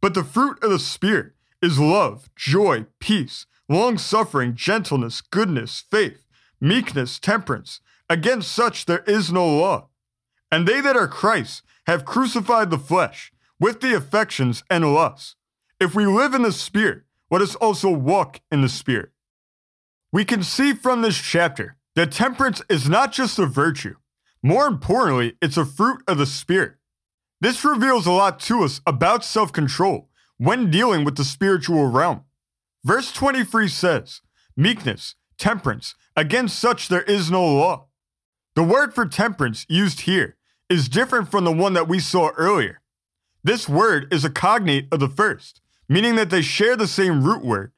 But 0.00 0.14
the 0.14 0.25
fruit 0.25 0.62
of 0.62 0.71
the 0.71 0.78
Spirit 0.78 1.33
is 1.62 1.78
love, 1.78 2.28
joy, 2.37 2.87
peace, 3.00 3.47
long 3.69 3.97
suffering, 3.97 4.54
gentleness, 4.54 5.21
goodness, 5.21 5.85
faith, 5.90 6.26
meekness, 6.61 7.19
temperance. 7.19 7.81
Against 8.11 8.52
such 8.52 8.85
there 8.85 9.02
is 9.07 9.33
no 9.33 9.47
law. 9.47 9.88
And 10.54 10.68
they 10.68 10.80
that 10.82 10.96
are 10.96 11.08
Christ 11.08 11.64
have 11.88 12.04
crucified 12.04 12.70
the 12.70 12.78
flesh 12.78 13.32
with 13.58 13.80
the 13.80 13.92
affections 13.92 14.62
and 14.70 14.94
lusts. 14.94 15.34
If 15.80 15.96
we 15.96 16.06
live 16.06 16.32
in 16.32 16.42
the 16.42 16.52
Spirit, 16.52 17.02
let 17.28 17.42
us 17.42 17.56
also 17.56 17.90
walk 17.90 18.40
in 18.52 18.61
the 18.61 18.68
Spirit. 18.68 19.11
We 20.12 20.25
can 20.25 20.44
see 20.44 20.73
from 20.73 21.02
this 21.02 21.20
chapter 21.20 21.76
that 21.96 22.12
temperance 22.12 22.62
is 22.68 22.88
not 22.88 23.11
just 23.11 23.37
a 23.37 23.46
virtue. 23.46 23.96
More 24.44 24.68
importantly, 24.68 25.37
it's 25.42 25.56
a 25.56 25.64
fruit 25.64 26.02
of 26.06 26.18
the 26.18 26.25
Spirit. 26.25 26.75
This 27.40 27.64
reveals 27.64 28.06
a 28.06 28.12
lot 28.12 28.38
to 28.42 28.62
us 28.62 28.80
about 28.87 29.25
self 29.25 29.52
control 29.52 30.08
when 30.38 30.70
dealing 30.70 31.04
with 31.04 31.16
the 31.16 31.25
spiritual 31.25 31.88
realm. 31.88 32.23
Verse 32.84 33.11
23 33.11 33.66
says, 33.66 34.20
Meekness, 34.56 35.16
temperance, 35.37 35.96
against 36.14 36.61
such 36.61 36.87
there 36.87 37.02
is 37.02 37.28
no 37.28 37.44
law. 37.44 37.88
The 38.54 38.62
word 38.62 38.94
for 38.94 39.04
temperance 39.04 39.66
used 39.68 40.02
here 40.02 40.37
is 40.68 40.88
different 40.88 41.30
from 41.30 41.44
the 41.44 41.52
one 41.52 41.75
that 41.75 41.88
we 41.88 41.99
saw 41.99 42.30
earlier. 42.37 42.80
This 43.42 43.68
word 43.68 44.12
is 44.12 44.25
a 44.25 44.30
cognate 44.30 44.88
of 44.90 45.00
the 45.00 45.09
first, 45.09 45.61
meaning 45.88 46.14
that 46.16 46.30
they 46.30 46.42
share 46.42 46.76
the 46.76 46.87
same 46.87 47.23
root 47.23 47.44
word. 47.44 47.73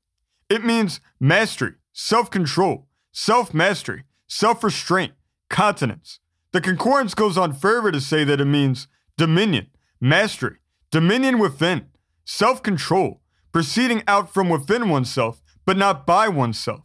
It 0.48 0.64
means 0.64 1.00
mastery, 1.18 1.74
self 1.92 2.30
control, 2.30 2.86
self 3.12 3.52
mastery, 3.52 4.04
self 4.28 4.62
restraint, 4.62 5.14
continence. 5.50 6.20
The 6.52 6.60
concordance 6.60 7.14
goes 7.14 7.36
on 7.36 7.52
further 7.52 7.90
to 7.90 8.00
say 8.00 8.24
that 8.24 8.40
it 8.40 8.44
means 8.44 8.86
dominion, 9.16 9.66
mastery, 10.00 10.58
dominion 10.90 11.38
within, 11.38 11.86
self 12.24 12.62
control, 12.62 13.20
proceeding 13.52 14.02
out 14.06 14.32
from 14.32 14.48
within 14.48 14.88
oneself, 14.88 15.42
but 15.64 15.76
not 15.76 16.06
by 16.06 16.28
oneself. 16.28 16.82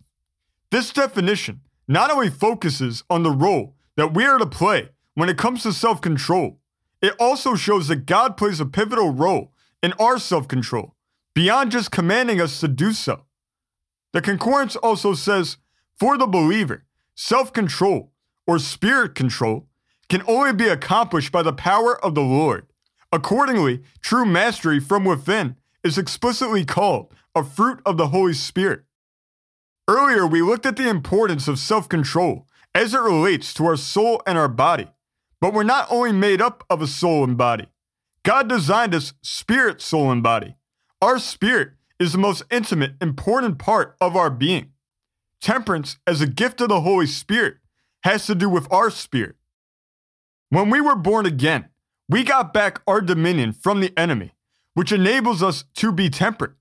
This 0.72 0.92
definition 0.92 1.62
not 1.88 2.10
only 2.10 2.30
focuses 2.30 3.04
on 3.10 3.24
the 3.24 3.32
role 3.32 3.76
that 3.96 4.14
we 4.14 4.26
are 4.26 4.40
to 4.40 4.46
play 4.46 4.90
when 5.16 5.30
it 5.30 5.38
comes 5.38 5.64
to 5.64 5.74
self 5.74 6.02
control, 6.02 6.60
it 7.02 7.14
also 7.20 7.56
shows 7.56 7.88
that 7.88 8.06
God 8.06 8.38
plays 8.38 8.60
a 8.60 8.66
pivotal 8.66 9.12
role 9.12 9.52
in 9.82 9.94
our 9.94 10.20
self 10.20 10.48
control, 10.48 10.96
beyond 11.34 11.72
just 11.72 11.92
commanding 11.92 12.40
us 12.40 12.60
to 12.60 12.68
do 12.68 12.94
so. 12.94 13.26
The 14.14 14.22
concordance 14.22 14.76
also 14.76 15.14
says, 15.14 15.58
for 15.98 16.18
the 16.18 16.28
believer, 16.28 16.86
self 17.16 17.54
control, 17.54 18.12
or 18.46 18.60
spirit 18.60 19.16
control, 19.16 19.68
can 20.10 20.24
only 20.28 20.54
be 20.54 20.68
accomplished 20.68 21.32
by 21.32 21.42
the 21.42 21.54
power 21.54 22.04
of 22.04 22.16
the 22.16 22.22
Lord. 22.22 22.68
Accordingly, 23.12 23.82
true 24.02 24.26
mastery 24.26 24.80
from 24.80 25.06
within 25.06 25.56
is 25.84 25.98
explicitly 25.98 26.66
called 26.66 27.14
a 27.36 27.44
fruit 27.44 27.82
of 27.86 27.98
the 27.98 28.08
Holy 28.08 28.34
Spirit. 28.34 28.84
Earlier, 29.88 30.28
we 30.28 30.42
looked 30.42 30.66
at 30.66 30.76
the 30.78 30.90
importance 30.90 31.48
of 31.48 31.60
self 31.60 31.90
control 31.90 32.48
as 32.74 32.94
it 32.94 33.02
relates 33.02 33.54
to 33.56 33.66
our 33.66 33.76
soul 33.76 34.22
and 34.26 34.38
our 34.38 34.48
body. 34.48 34.88
But 35.42 35.54
we're 35.54 35.64
not 35.64 35.88
only 35.90 36.12
made 36.12 36.40
up 36.40 36.64
of 36.70 36.82
a 36.82 36.88
soul 36.88 37.24
and 37.24 37.38
body, 37.38 37.68
God 38.24 38.48
designed 38.48 38.94
us 38.94 39.14
spirit, 39.24 39.82
soul, 39.82 40.12
and 40.12 40.22
body. 40.22 40.56
Our 41.02 41.18
spirit 41.18 41.72
is 42.00 42.12
the 42.12 42.20
most 42.20 42.44
intimate, 42.52 42.94
important 43.02 43.58
part 43.58 43.96
of 44.00 44.16
our 44.16 44.30
being. 44.30 44.72
Temperance, 45.42 45.98
as 46.06 46.22
a 46.22 46.28
gift 46.28 46.62
of 46.62 46.70
the 46.70 46.82
Holy 46.82 47.08
Spirit, 47.08 47.58
has 48.04 48.28
to 48.28 48.36
do 48.36 48.48
with 48.48 48.72
our 48.72 48.92
spirit. 48.92 49.36
When 50.50 50.70
we 50.70 50.80
were 50.80 50.96
born 50.96 51.26
again, 51.26 51.70
we 52.08 52.24
got 52.24 52.54
back 52.54 52.82
our 52.86 53.02
dominion 53.02 53.52
from 53.52 53.80
the 53.80 53.98
enemy, 53.98 54.34
which 54.76 54.92
enables 54.92 55.42
us 55.42 55.64
to 55.76 55.92
be 55.92 56.10
temperate. 56.10 56.54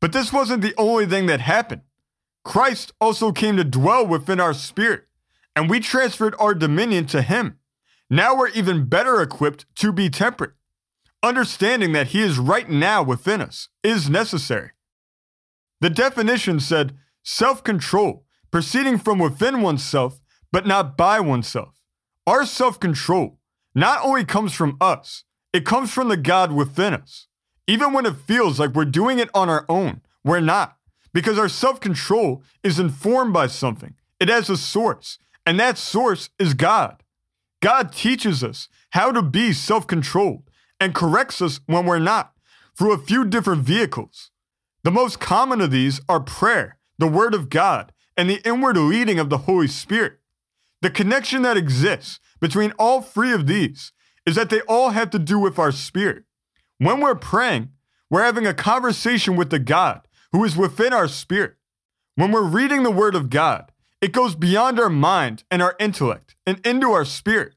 But 0.00 0.12
this 0.12 0.32
wasn't 0.32 0.62
the 0.62 0.74
only 0.76 1.06
thing 1.06 1.26
that 1.26 1.40
happened. 1.40 1.82
Christ 2.44 2.92
also 3.00 3.30
came 3.30 3.56
to 3.56 3.64
dwell 3.64 4.06
within 4.06 4.40
our 4.40 4.54
spirit, 4.54 5.04
and 5.54 5.70
we 5.70 5.80
transferred 5.80 6.34
our 6.38 6.54
dominion 6.54 7.06
to 7.06 7.22
him. 7.22 7.58
Now 8.08 8.36
we're 8.36 8.48
even 8.48 8.86
better 8.86 9.20
equipped 9.20 9.66
to 9.76 9.92
be 9.92 10.08
temperate. 10.08 10.52
Understanding 11.22 11.92
that 11.92 12.08
He 12.08 12.22
is 12.22 12.38
right 12.38 12.68
now 12.68 13.02
within 13.02 13.40
us 13.40 13.68
is 13.82 14.08
necessary. 14.08 14.70
The 15.80 15.90
definition 15.90 16.60
said 16.60 16.96
self 17.24 17.64
control, 17.64 18.24
proceeding 18.50 18.98
from 18.98 19.18
within 19.18 19.60
oneself, 19.60 20.20
but 20.52 20.66
not 20.66 20.96
by 20.96 21.20
oneself. 21.20 21.80
Our 22.26 22.46
self 22.46 22.78
control 22.78 23.40
not 23.74 24.04
only 24.04 24.24
comes 24.24 24.52
from 24.52 24.76
us, 24.80 25.24
it 25.52 25.66
comes 25.66 25.92
from 25.92 26.08
the 26.08 26.16
God 26.16 26.52
within 26.52 26.94
us. 26.94 27.26
Even 27.66 27.92
when 27.92 28.06
it 28.06 28.16
feels 28.16 28.60
like 28.60 28.74
we're 28.74 28.84
doing 28.84 29.18
it 29.18 29.28
on 29.34 29.48
our 29.48 29.66
own, 29.68 30.00
we're 30.24 30.40
not, 30.40 30.76
because 31.12 31.38
our 31.38 31.48
self 31.48 31.80
control 31.80 32.42
is 32.62 32.78
informed 32.78 33.32
by 33.32 33.48
something. 33.48 33.94
It 34.20 34.28
has 34.28 34.48
a 34.48 34.56
source, 34.56 35.18
and 35.44 35.58
that 35.58 35.76
source 35.76 36.30
is 36.38 36.54
God. 36.54 37.02
God 37.60 37.92
teaches 37.92 38.44
us 38.44 38.68
how 38.90 39.12
to 39.12 39.22
be 39.22 39.52
self 39.52 39.86
controlled 39.86 40.50
and 40.80 40.94
corrects 40.94 41.40
us 41.40 41.60
when 41.66 41.86
we're 41.86 41.98
not 41.98 42.32
through 42.76 42.92
a 42.92 42.98
few 42.98 43.24
different 43.24 43.62
vehicles. 43.62 44.30
The 44.84 44.90
most 44.90 45.18
common 45.18 45.60
of 45.60 45.70
these 45.70 46.00
are 46.08 46.20
prayer, 46.20 46.78
the 46.98 47.08
Word 47.08 47.34
of 47.34 47.48
God, 47.48 47.92
and 48.16 48.28
the 48.28 48.46
inward 48.46 48.76
leading 48.76 49.18
of 49.18 49.30
the 49.30 49.38
Holy 49.38 49.68
Spirit. 49.68 50.18
The 50.82 50.90
connection 50.90 51.42
that 51.42 51.56
exists 51.56 52.20
between 52.40 52.72
all 52.78 53.00
three 53.00 53.32
of 53.32 53.46
these 53.46 53.92
is 54.26 54.34
that 54.36 54.50
they 54.50 54.60
all 54.62 54.90
have 54.90 55.10
to 55.10 55.18
do 55.18 55.38
with 55.38 55.58
our 55.58 55.72
spirit. 55.72 56.24
When 56.78 57.00
we're 57.00 57.14
praying, 57.14 57.70
we're 58.10 58.24
having 58.24 58.46
a 58.46 58.54
conversation 58.54 59.36
with 59.36 59.50
the 59.50 59.58
God 59.58 60.02
who 60.32 60.44
is 60.44 60.56
within 60.56 60.92
our 60.92 61.08
spirit. 61.08 61.54
When 62.14 62.30
we're 62.30 62.42
reading 62.42 62.82
the 62.82 62.90
Word 62.90 63.14
of 63.14 63.30
God, 63.30 63.72
it 64.00 64.12
goes 64.12 64.34
beyond 64.34 64.78
our 64.78 64.90
mind 64.90 65.44
and 65.50 65.62
our 65.62 65.74
intellect 65.78 66.36
and 66.46 66.64
into 66.66 66.92
our 66.92 67.04
spirit. 67.04 67.54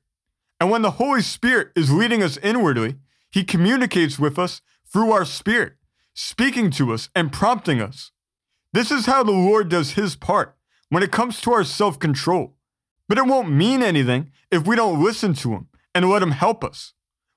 And 0.60 0.70
when 0.70 0.82
the 0.82 0.92
Holy 0.92 1.22
Spirit 1.22 1.70
is 1.76 1.92
leading 1.92 2.24
us 2.24 2.38
inwardly, 2.38 2.96
He 3.32 3.44
communicates 3.44 4.20
with 4.20 4.40
us 4.40 4.62
through 4.92 5.12
our 5.12 5.26
spirit, 5.26 5.74
speaking 6.14 6.72
to 6.72 6.94
us 6.94 7.10
and 7.16 7.32
prompting 7.32 7.82
us. 7.82 8.12
This 8.74 8.92
is 8.92 9.06
how 9.06 9.24
the 9.24 9.32
Lord 9.32 9.70
does 9.70 9.92
His 9.92 10.16
part 10.16 10.56
when 10.90 11.04
it 11.04 11.12
comes 11.12 11.42
to 11.42 11.52
our 11.52 11.64
self 11.64 12.00
control. 12.00 12.56
But 13.08 13.18
it 13.18 13.26
won't 13.26 13.52
mean 13.52 13.82
anything 13.82 14.32
if 14.52 14.68
we 14.68 14.76
don't 14.76 15.04
listen 15.04 15.34
to 15.36 15.52
Him 15.52 15.68
and 15.96 16.10
let 16.10 16.24
Him 16.24 16.32
help 16.32 16.64
us. 16.64 16.94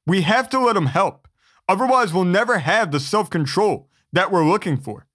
We 0.06 0.22
have 0.22 0.48
to 0.50 0.60
let 0.60 0.76
Him 0.76 0.86
help. 0.86 1.28
Otherwise, 1.68 2.12
we'll 2.12 2.24
never 2.24 2.58
have 2.58 2.90
the 2.90 3.00
self 3.00 3.30
control 3.30 3.88
that 4.12 4.30
we're 4.30 4.48
looking 4.48 4.76
for. 4.76 5.06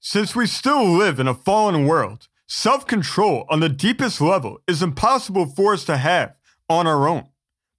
Since 0.00 0.36
we 0.36 0.46
still 0.46 0.84
live 0.84 1.18
in 1.18 1.26
a 1.26 1.34
fallen 1.34 1.86
world, 1.86 2.28
self 2.46 2.86
control 2.86 3.44
on 3.48 3.60
the 3.60 3.68
deepest 3.68 4.20
level 4.20 4.58
is 4.66 4.82
impossible 4.82 5.46
for 5.46 5.74
us 5.74 5.84
to 5.84 5.96
have 5.96 6.34
on 6.68 6.86
our 6.86 7.08
own. 7.08 7.28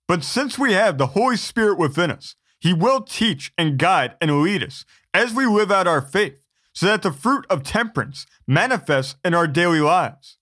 But 0.07 0.23
since 0.23 0.59
we 0.59 0.73
have 0.73 0.97
the 0.97 1.07
Holy 1.07 1.37
Spirit 1.37 1.77
within 1.77 2.11
us, 2.11 2.35
He 2.59 2.73
will 2.73 3.01
teach 3.01 3.51
and 3.57 3.77
guide 3.77 4.15
and 4.21 4.41
lead 4.41 4.63
us 4.63 4.85
as 5.13 5.33
we 5.33 5.45
live 5.45 5.71
out 5.71 5.87
our 5.87 6.01
faith 6.01 6.45
so 6.73 6.87
that 6.87 7.01
the 7.01 7.11
fruit 7.11 7.45
of 7.49 7.63
temperance 7.63 8.25
manifests 8.45 9.15
in 9.23 9.33
our 9.33 9.47
daily 9.47 9.79
lives. 9.79 10.37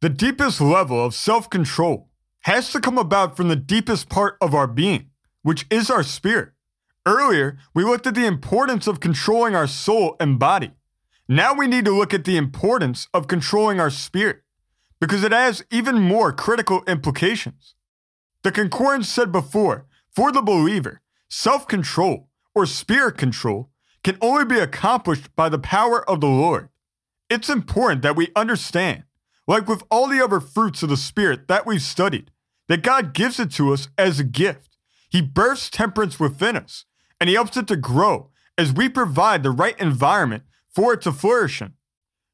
The 0.00 0.10
deepest 0.10 0.60
level 0.60 1.04
of 1.04 1.14
self 1.14 1.48
control 1.48 2.10
has 2.40 2.70
to 2.72 2.80
come 2.80 2.98
about 2.98 3.36
from 3.36 3.48
the 3.48 3.56
deepest 3.56 4.10
part 4.10 4.36
of 4.40 4.54
our 4.54 4.66
being, 4.66 5.10
which 5.42 5.66
is 5.70 5.90
our 5.90 6.02
spirit. 6.02 6.50
Earlier, 7.06 7.58
we 7.74 7.84
looked 7.84 8.06
at 8.06 8.14
the 8.14 8.26
importance 8.26 8.86
of 8.86 9.00
controlling 9.00 9.54
our 9.54 9.66
soul 9.66 10.16
and 10.20 10.38
body. 10.38 10.72
Now 11.28 11.54
we 11.54 11.66
need 11.66 11.86
to 11.86 11.96
look 11.96 12.12
at 12.12 12.24
the 12.24 12.36
importance 12.36 13.08
of 13.14 13.28
controlling 13.28 13.80
our 13.80 13.90
spirit, 13.90 14.42
because 15.00 15.24
it 15.24 15.32
has 15.32 15.64
even 15.70 15.98
more 16.00 16.32
critical 16.32 16.82
implications. 16.86 17.74
The 18.42 18.52
concordance 18.52 19.08
said 19.08 19.32
before 19.32 19.86
for 20.14 20.30
the 20.30 20.42
believer, 20.42 21.00
self 21.30 21.66
control 21.66 22.28
or 22.54 22.66
spirit 22.66 23.16
control 23.16 23.70
can 24.02 24.18
only 24.20 24.44
be 24.44 24.58
accomplished 24.58 25.34
by 25.34 25.48
the 25.48 25.58
power 25.58 26.08
of 26.08 26.20
the 26.20 26.26
Lord. 26.26 26.68
It's 27.30 27.48
important 27.48 28.02
that 28.02 28.16
we 28.16 28.28
understand, 28.36 29.04
like 29.48 29.66
with 29.66 29.82
all 29.90 30.08
the 30.08 30.22
other 30.22 30.40
fruits 30.40 30.82
of 30.82 30.90
the 30.90 30.96
Spirit 30.96 31.48
that 31.48 31.64
we've 31.64 31.80
studied, 31.80 32.30
that 32.68 32.82
God 32.82 33.14
gives 33.14 33.40
it 33.40 33.50
to 33.52 33.72
us 33.72 33.88
as 33.96 34.20
a 34.20 34.24
gift. 34.24 34.76
He 35.08 35.22
births 35.22 35.70
temperance 35.70 36.20
within 36.20 36.54
us, 36.54 36.84
and 37.18 37.30
He 37.30 37.34
helps 37.34 37.56
it 37.56 37.66
to 37.68 37.76
grow 37.76 38.30
as 38.58 38.74
we 38.74 38.90
provide 38.90 39.42
the 39.42 39.50
right 39.50 39.78
environment 39.80 40.42
for 40.74 40.94
it 40.94 41.00
to 41.02 41.12
flourish 41.12 41.62
in. 41.62 41.74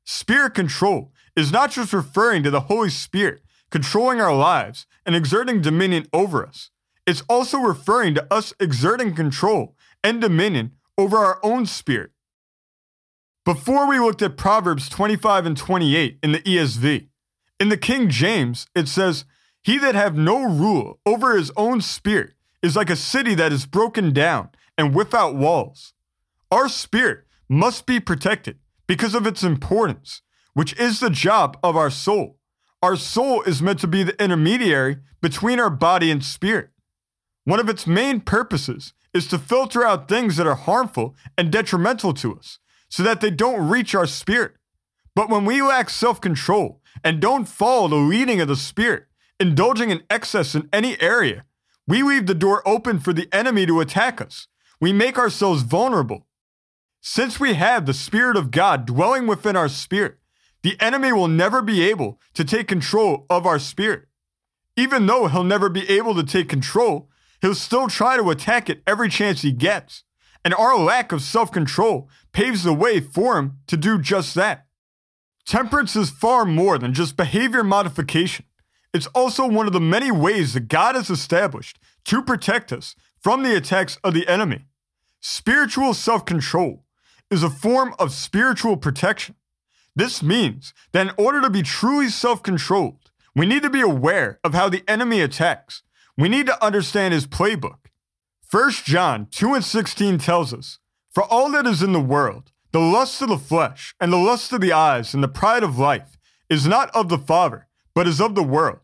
Spirit 0.04 0.54
control 0.54 1.12
is 1.36 1.52
not 1.52 1.70
just 1.70 1.92
referring 1.92 2.42
to 2.42 2.50
the 2.50 2.62
Holy 2.62 2.90
Spirit 2.90 3.42
controlling 3.70 4.20
our 4.20 4.34
lives 4.34 4.86
and 5.06 5.14
exerting 5.14 5.60
dominion 5.60 6.06
over 6.12 6.44
us. 6.44 6.70
It's 7.06 7.22
also 7.28 7.58
referring 7.58 8.14
to 8.14 8.26
us 8.32 8.52
exerting 8.60 9.14
control 9.14 9.76
and 10.02 10.20
dominion 10.20 10.72
over 10.98 11.16
our 11.16 11.38
own 11.42 11.66
spirit. 11.66 12.10
Before 13.44 13.88
we 13.88 13.98
looked 13.98 14.22
at 14.22 14.36
Proverbs 14.36 14.88
25 14.88 15.46
and 15.46 15.56
28 15.56 16.18
in 16.22 16.32
the 16.32 16.40
ESV, 16.40 17.08
in 17.58 17.68
the 17.68 17.76
King 17.76 18.08
James, 18.08 18.66
it 18.74 18.86
says, 18.86 19.24
He 19.62 19.78
that 19.78 19.94
have 19.94 20.16
no 20.16 20.42
rule 20.44 20.98
over 21.06 21.36
his 21.36 21.50
own 21.56 21.80
spirit 21.80 22.34
is 22.62 22.76
like 22.76 22.90
a 22.90 22.96
city 22.96 23.34
that 23.34 23.52
is 23.52 23.66
broken 23.66 24.12
down 24.12 24.50
and 24.76 24.94
without 24.94 25.34
walls. 25.34 25.94
Our 26.50 26.68
spirit 26.68 27.24
must 27.50 27.84
be 27.84 27.98
protected 27.98 28.56
because 28.86 29.12
of 29.14 29.26
its 29.26 29.42
importance, 29.42 30.22
which 30.54 30.72
is 30.78 31.00
the 31.00 31.10
job 31.10 31.58
of 31.64 31.76
our 31.76 31.90
soul. 31.90 32.38
Our 32.80 32.96
soul 32.96 33.42
is 33.42 33.60
meant 33.60 33.80
to 33.80 33.88
be 33.88 34.04
the 34.04 34.22
intermediary 34.22 34.98
between 35.20 35.58
our 35.58 35.68
body 35.68 36.12
and 36.12 36.24
spirit. 36.24 36.70
One 37.44 37.58
of 37.58 37.68
its 37.68 37.88
main 37.88 38.20
purposes 38.20 38.94
is 39.12 39.26
to 39.26 39.38
filter 39.38 39.84
out 39.84 40.08
things 40.08 40.36
that 40.36 40.46
are 40.46 40.54
harmful 40.54 41.16
and 41.36 41.50
detrimental 41.50 42.14
to 42.14 42.38
us 42.38 42.60
so 42.88 43.02
that 43.02 43.20
they 43.20 43.30
don't 43.30 43.68
reach 43.68 43.96
our 43.96 44.06
spirit. 44.06 44.52
But 45.16 45.28
when 45.28 45.44
we 45.44 45.60
lack 45.60 45.90
self 45.90 46.20
control 46.20 46.80
and 47.02 47.20
don't 47.20 47.46
follow 47.46 47.88
the 47.88 47.96
leading 47.96 48.40
of 48.40 48.46
the 48.46 48.54
spirit, 48.54 49.06
indulging 49.40 49.90
in 49.90 50.04
excess 50.08 50.54
in 50.54 50.68
any 50.72 51.00
area, 51.02 51.44
we 51.88 52.04
leave 52.04 52.26
the 52.26 52.34
door 52.34 52.66
open 52.66 53.00
for 53.00 53.12
the 53.12 53.28
enemy 53.32 53.66
to 53.66 53.80
attack 53.80 54.20
us. 54.20 54.46
We 54.80 54.92
make 54.92 55.18
ourselves 55.18 55.62
vulnerable 55.62 56.26
since 57.00 57.40
we 57.40 57.54
have 57.54 57.86
the 57.86 57.94
Spirit 57.94 58.36
of 58.36 58.50
God 58.50 58.84
dwelling 58.84 59.26
within 59.26 59.56
our 59.56 59.68
spirit, 59.68 60.18
the 60.62 60.76
enemy 60.80 61.12
will 61.12 61.28
never 61.28 61.62
be 61.62 61.88
able 61.88 62.20
to 62.34 62.44
take 62.44 62.68
control 62.68 63.26
of 63.30 63.46
our 63.46 63.58
spirit. 63.58 64.06
Even 64.76 65.06
though 65.06 65.26
he'll 65.26 65.44
never 65.44 65.68
be 65.68 65.88
able 65.88 66.14
to 66.14 66.22
take 66.22 66.48
control, 66.48 67.08
he'll 67.40 67.54
still 67.54 67.88
try 67.88 68.16
to 68.16 68.30
attack 68.30 68.68
it 68.68 68.82
every 68.86 69.08
chance 69.08 69.40
he 69.42 69.52
gets. 69.52 70.04
And 70.44 70.54
our 70.54 70.78
lack 70.78 71.12
of 71.12 71.22
self 71.22 71.50
control 71.50 72.08
paves 72.32 72.64
the 72.64 72.74
way 72.74 73.00
for 73.00 73.38
him 73.38 73.58
to 73.66 73.76
do 73.76 73.98
just 73.98 74.34
that. 74.34 74.66
Temperance 75.46 75.96
is 75.96 76.10
far 76.10 76.44
more 76.44 76.78
than 76.78 76.94
just 76.94 77.16
behavior 77.16 77.64
modification. 77.64 78.44
It's 78.92 79.06
also 79.08 79.46
one 79.46 79.66
of 79.66 79.72
the 79.72 79.80
many 79.80 80.10
ways 80.10 80.52
that 80.54 80.68
God 80.68 80.94
has 80.94 81.10
established 81.10 81.78
to 82.04 82.22
protect 82.22 82.72
us 82.72 82.94
from 83.22 83.42
the 83.42 83.56
attacks 83.56 83.98
of 84.02 84.14
the 84.14 84.28
enemy. 84.28 84.66
Spiritual 85.20 85.94
self 85.94 86.24
control 86.24 86.84
is 87.30 87.42
a 87.42 87.50
form 87.50 87.94
of 87.98 88.12
spiritual 88.12 88.76
protection. 88.76 89.36
This 89.94 90.22
means 90.22 90.74
that 90.92 91.06
in 91.06 91.12
order 91.16 91.40
to 91.40 91.50
be 91.50 91.62
truly 91.62 92.08
self 92.08 92.42
controlled, 92.42 93.10
we 93.34 93.46
need 93.46 93.62
to 93.62 93.70
be 93.70 93.80
aware 93.80 94.40
of 94.42 94.54
how 94.54 94.68
the 94.68 94.84
enemy 94.88 95.20
attacks. 95.20 95.82
We 96.16 96.28
need 96.28 96.46
to 96.46 96.64
understand 96.64 97.14
his 97.14 97.26
playbook. 97.26 97.78
1 98.50 98.70
John 98.84 99.26
2 99.30 99.54
and 99.54 99.64
16 99.64 100.18
tells 100.18 100.52
us, 100.52 100.78
For 101.12 101.22
all 101.22 101.50
that 101.52 101.66
is 101.66 101.82
in 101.82 101.92
the 101.92 102.00
world, 102.00 102.50
the 102.72 102.80
lust 102.80 103.22
of 103.22 103.28
the 103.28 103.38
flesh, 103.38 103.94
and 104.00 104.12
the 104.12 104.16
lust 104.16 104.52
of 104.52 104.60
the 104.60 104.72
eyes, 104.72 105.14
and 105.14 105.22
the 105.22 105.28
pride 105.28 105.62
of 105.62 105.78
life, 105.78 106.18
is 106.48 106.66
not 106.66 106.90
of 106.90 107.08
the 107.08 107.18
Father, 107.18 107.68
but 107.94 108.08
is 108.08 108.20
of 108.20 108.34
the 108.34 108.42
world. 108.42 108.80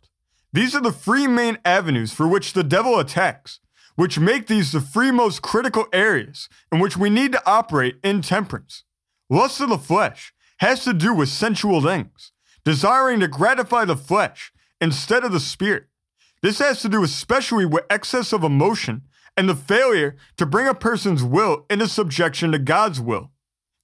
These 0.53 0.75
are 0.75 0.81
the 0.81 0.93
three 0.93 1.27
main 1.27 1.59
avenues 1.65 2.13
for 2.13 2.27
which 2.27 2.53
the 2.53 2.65
devil 2.65 2.99
attacks 2.99 3.61
which 3.97 4.19
make 4.19 4.47
these 4.47 4.73
the 4.73 4.81
three 4.81 5.11
most 5.11 5.43
critical 5.43 5.87
areas 5.93 6.49
in 6.71 6.79
which 6.79 6.97
we 6.97 7.11
need 7.11 7.33
to 7.33 7.43
operate 7.47 7.99
in 8.05 8.23
temperance. 8.23 8.85
Lust 9.29 9.61
of 9.61 9.71
the 9.71 9.79
flesh 9.79 10.33
has 10.59 10.85
to 10.85 10.95
do 10.95 11.13
with 11.13 11.29
sensual 11.29 11.83
things, 11.83 12.33
desiring 12.65 13.21
to 13.21 13.29
gratify 13.29 13.85
the 13.85 13.97
flesh 13.97 14.53
instead 14.81 15.25
of 15.25 15.33
the 15.33 15.41
spirit. 15.41 15.87
This 16.43 16.59
has 16.61 16.81
to 16.83 16.89
do 16.89 17.03
especially 17.03 17.67
with 17.67 17.85
excess 17.91 18.33
of 18.33 18.45
emotion 18.45 19.03
and 19.37 19.49
the 19.49 19.55
failure 19.55 20.17
to 20.37 20.47
bring 20.47 20.67
a 20.67 20.75
person's 20.75 21.23
will 21.23 21.67
into 21.69 21.89
subjection 21.89 22.53
to 22.53 22.59
God's 22.59 23.01
will. 23.01 23.31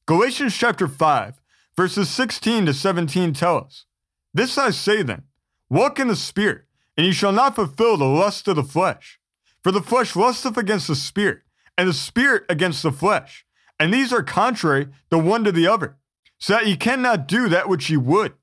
Galatians 0.07 0.57
chapter 0.57 0.89
5, 0.89 1.41
verses 1.77 2.09
16 2.09 2.67
to 2.67 2.75
17 2.75 3.33
tell 3.33 3.59
us, 3.59 3.87
This 4.33 4.57
I 4.59 4.71
say 4.71 5.03
then, 5.03 5.25
walk 5.69 5.99
in 5.99 6.09
the 6.09 6.17
Spirit, 6.17 6.65
and 6.97 7.07
you 7.07 7.13
shall 7.13 7.33
not 7.33 7.55
fulfill 7.55 7.97
the 7.97 8.05
lust 8.05 8.49
of 8.49 8.57
the 8.57 8.63
flesh. 8.63 9.19
For 9.63 9.71
the 9.71 9.83
flesh 9.83 10.17
lusteth 10.17 10.57
against 10.57 10.89
the 10.89 10.97
spirit, 10.97 11.43
and 11.79 11.89
the 11.89 11.93
spirit 11.93 12.45
against 12.49 12.83
the 12.83 12.93
flesh. 12.93 13.45
And 13.79 13.93
these 13.93 14.13
are 14.13 14.23
contrary 14.23 14.89
the 15.11 15.19
one 15.19 15.45
to 15.45 15.53
the 15.53 15.67
other, 15.67 15.97
so 16.39 16.55
that 16.55 16.67
ye 16.67 16.77
cannot 16.77 17.29
do 17.29 17.49
that 17.49 17.69
which 17.69 17.91
ye 17.91 17.97
would. 17.97 18.35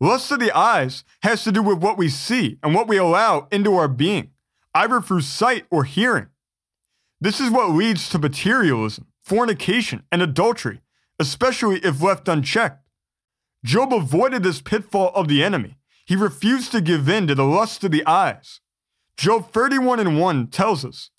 Lust 0.00 0.32
of 0.32 0.40
the 0.40 0.50
eyes 0.50 1.04
has 1.22 1.44
to 1.44 1.52
do 1.52 1.62
with 1.62 1.78
what 1.78 1.96
we 1.96 2.08
see 2.08 2.58
and 2.62 2.74
what 2.74 2.88
we 2.88 2.96
allow 2.96 3.46
into 3.52 3.74
our 3.76 3.88
being, 3.88 4.30
either 4.74 5.00
through 5.00 5.20
sight 5.20 5.64
or 5.70 5.84
hearing. 5.84 6.26
This 7.20 7.38
is 7.38 7.50
what 7.50 7.70
leads 7.70 8.08
to 8.08 8.18
materialism, 8.18 9.06
fornication, 9.22 10.02
and 10.10 10.20
adultery, 10.20 10.80
especially 11.20 11.78
if 11.84 12.02
left 12.02 12.26
unchecked. 12.26 12.88
Job 13.64 13.94
avoided 13.94 14.42
this 14.42 14.60
pitfall 14.60 15.12
of 15.14 15.28
the 15.28 15.44
enemy. 15.44 15.78
He 16.04 16.16
refused 16.16 16.72
to 16.72 16.80
give 16.80 17.08
in 17.08 17.28
to 17.28 17.36
the 17.36 17.44
lust 17.44 17.84
of 17.84 17.92
the 17.92 18.04
eyes. 18.06 18.60
Job 19.16 19.52
31 19.52 20.00
and 20.00 20.18
1 20.18 20.46
tells 20.48 20.84
us, 20.84 21.10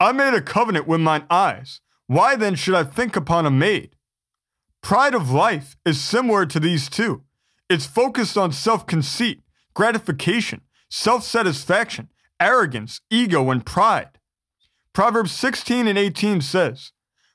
I 0.00 0.12
made 0.12 0.34
a 0.34 0.40
covenant 0.40 0.86
with 0.86 1.00
mine 1.00 1.24
eyes. 1.30 1.80
Why 2.06 2.36
then 2.36 2.54
should 2.54 2.74
I 2.74 2.84
think 2.84 3.16
upon 3.16 3.46
a 3.46 3.50
maid? 3.50 3.96
Pride 4.82 5.14
of 5.14 5.30
life 5.30 5.76
is 5.84 6.00
similar 6.00 6.44
to 6.46 6.60
these 6.60 6.88
two. 6.88 7.22
It's 7.70 7.86
focused 7.86 8.36
on 8.36 8.52
self 8.52 8.86
conceit, 8.86 9.42
gratification, 9.72 10.60
self 10.90 11.24
satisfaction, 11.24 12.10
arrogance, 12.38 13.00
ego, 13.10 13.50
and 13.50 13.64
pride. 13.64 14.18
Proverbs 14.92 15.32
16 15.32 15.86
and 15.86 15.98
18 15.98 16.40
says, 16.40 16.92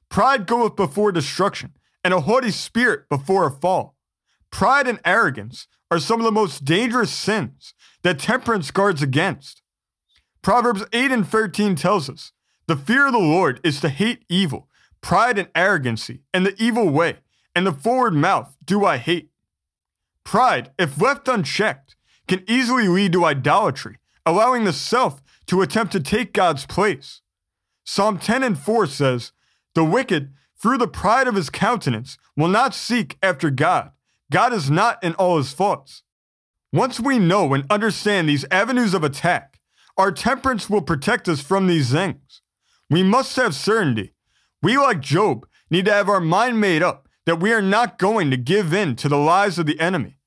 Pride 0.10 0.46
goeth 0.46 0.76
before 0.76 1.12
destruction, 1.12 1.74
and 2.04 2.14
a 2.14 2.22
haughty 2.22 2.52
spirit 2.52 3.10
before 3.10 3.46
a 3.46 3.52
fall. 3.52 3.96
Pride 4.52 4.88
and 4.88 5.00
arrogance 5.04 5.68
are 5.92 6.00
some 6.00 6.20
of 6.20 6.26
the 6.26 6.32
most 6.32 6.64
dangerous 6.64 7.12
sins 7.12 7.74
that 8.04 8.20
temperance 8.20 8.72
guards 8.72 9.02
against. 9.02 9.62
Proverbs 10.42 10.86
8 10.94 11.12
and 11.12 11.28
13 11.28 11.76
tells 11.76 12.10
us, 12.10 12.32
The 12.68 12.78
fear 12.78 13.08
of 13.08 13.14
the 13.14 13.20
Lord 13.20 13.60
is 13.64 13.82
to 13.82 13.90
hate 13.90 14.24
evil, 14.30 14.70
pride 15.02 15.38
and 15.38 15.50
arrogancy, 15.54 16.22
and 16.34 16.46
the 16.46 16.56
evil 16.62 16.90
way, 16.90 17.18
and 17.54 17.68
the 17.68 17.74
forward 17.74 18.14
mouth 18.14 18.56
do 18.64 18.86
I 18.86 18.98
hate. 18.98 19.32
Pride, 20.24 20.72
if 20.78 21.02
left 21.02 21.28
unchecked, 21.28 21.96
can 22.28 22.44
easily 22.48 22.88
lead 22.88 23.12
to 23.14 23.26
idolatry, 23.26 23.98
allowing 24.26 24.64
the 24.64 24.74
self 24.74 25.22
to 25.48 25.62
attempt 25.62 25.92
to 25.94 26.00
take 26.00 26.32
God's 26.32 26.66
place. 26.66 27.22
Psalm 27.84 28.18
10 28.18 28.44
and 28.44 28.58
4 28.58 28.86
says, 28.86 29.32
The 29.74 29.84
wicked, 29.84 30.32
through 30.62 30.78
the 30.78 30.88
pride 30.88 31.28
of 31.28 31.36
his 31.36 31.50
countenance, 31.50 32.18
will 32.38 32.48
not 32.48 32.76
seek 32.76 33.18
after 33.22 33.50
God. 33.50 33.92
God 34.32 34.54
is 34.54 34.70
not 34.70 35.04
in 35.04 35.16
all 35.16 35.38
his 35.38 35.54
thoughts. 35.54 36.04
Once 36.72 37.00
we 37.00 37.18
know 37.18 37.54
and 37.54 37.66
understand 37.70 38.30
these 38.30 38.46
avenues 38.52 38.94
of 38.94 39.04
attack, 39.04 39.59
our 40.00 40.14
temperance 40.14 40.70
will 40.70 40.82
protect 40.82 41.28
us 41.28 41.42
from 41.42 41.68
these 41.68 41.92
things. 41.92 42.42
We 42.90 43.04
must 43.04 43.36
have 43.36 43.54
certainty. 43.54 44.14
We, 44.64 44.78
like 44.78 45.02
Job, 45.02 45.46
need 45.70 45.86
to 45.86 45.92
have 45.92 46.08
our 46.08 46.22
mind 46.22 46.62
made 46.62 46.82
up 46.82 47.10
that 47.26 47.42
we 47.42 47.52
are 47.52 47.62
not 47.62 48.00
going 48.00 48.32
to 48.32 48.38
give 48.38 48.74
in 48.74 48.96
to 48.96 49.10
the 49.10 49.18
lies 49.18 49.60
of 49.60 49.66
the 49.66 49.78
enemy. 49.78 50.18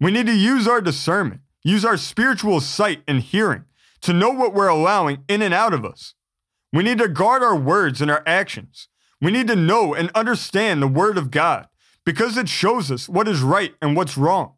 We 0.00 0.12
need 0.12 0.26
to 0.26 0.36
use 0.36 0.68
our 0.68 0.80
discernment, 0.80 1.40
use 1.64 1.84
our 1.84 1.96
spiritual 1.96 2.60
sight 2.60 3.02
and 3.08 3.20
hearing 3.20 3.64
to 4.02 4.12
know 4.12 4.30
what 4.30 4.54
we're 4.54 4.68
allowing 4.68 5.24
in 5.28 5.42
and 5.42 5.52
out 5.52 5.74
of 5.74 5.84
us. 5.84 6.14
We 6.72 6.84
need 6.84 6.98
to 6.98 7.08
guard 7.08 7.42
our 7.42 7.56
words 7.56 8.00
and 8.00 8.12
our 8.12 8.22
actions. 8.24 8.86
We 9.20 9.32
need 9.32 9.48
to 9.48 9.56
know 9.56 9.94
and 9.94 10.12
understand 10.14 10.80
the 10.80 10.86
Word 10.86 11.18
of 11.18 11.32
God 11.32 11.66
because 12.04 12.36
it 12.36 12.48
shows 12.48 12.88
us 12.92 13.08
what 13.08 13.26
is 13.26 13.40
right 13.40 13.74
and 13.82 13.96
what's 13.96 14.16
wrong. 14.16 14.52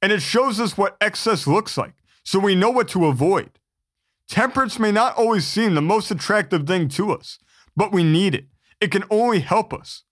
And 0.00 0.12
it 0.12 0.22
shows 0.22 0.60
us 0.60 0.78
what 0.78 0.96
excess 1.00 1.48
looks 1.48 1.76
like 1.76 1.94
so 2.22 2.38
we 2.38 2.54
know 2.54 2.70
what 2.70 2.86
to 2.90 3.06
avoid. 3.06 3.50
Temperance 4.30 4.78
may 4.78 4.92
not 4.92 5.16
always 5.16 5.44
seem 5.44 5.74
the 5.74 5.82
most 5.82 6.08
attractive 6.12 6.64
thing 6.64 6.86
to 6.90 7.10
us, 7.10 7.40
but 7.76 7.90
we 7.90 8.04
need 8.04 8.32
it. 8.32 8.46
It 8.80 8.92
can 8.92 9.02
only 9.10 9.40
help 9.40 9.74
us. 9.74 10.04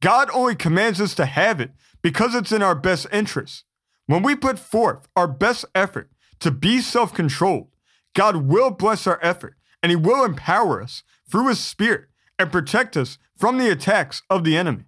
God 0.00 0.30
only 0.32 0.54
commands 0.54 0.98
us 0.98 1.14
to 1.16 1.26
have 1.26 1.60
it 1.60 1.72
because 2.00 2.34
it's 2.34 2.52
in 2.52 2.62
our 2.62 2.74
best 2.74 3.06
interest. 3.12 3.64
When 4.06 4.22
we 4.22 4.34
put 4.34 4.58
forth 4.58 5.08
our 5.14 5.28
best 5.28 5.66
effort 5.74 6.10
to 6.40 6.50
be 6.50 6.80
self 6.80 7.12
controlled, 7.12 7.68
God 8.14 8.36
will 8.36 8.70
bless 8.70 9.06
our 9.06 9.20
effort 9.22 9.56
and 9.82 9.90
He 9.90 9.96
will 9.96 10.24
empower 10.24 10.82
us 10.82 11.02
through 11.30 11.48
His 11.48 11.60
Spirit 11.60 12.06
and 12.38 12.50
protect 12.50 12.96
us 12.96 13.18
from 13.36 13.58
the 13.58 13.70
attacks 13.70 14.22
of 14.30 14.42
the 14.42 14.56
enemy. 14.56 14.84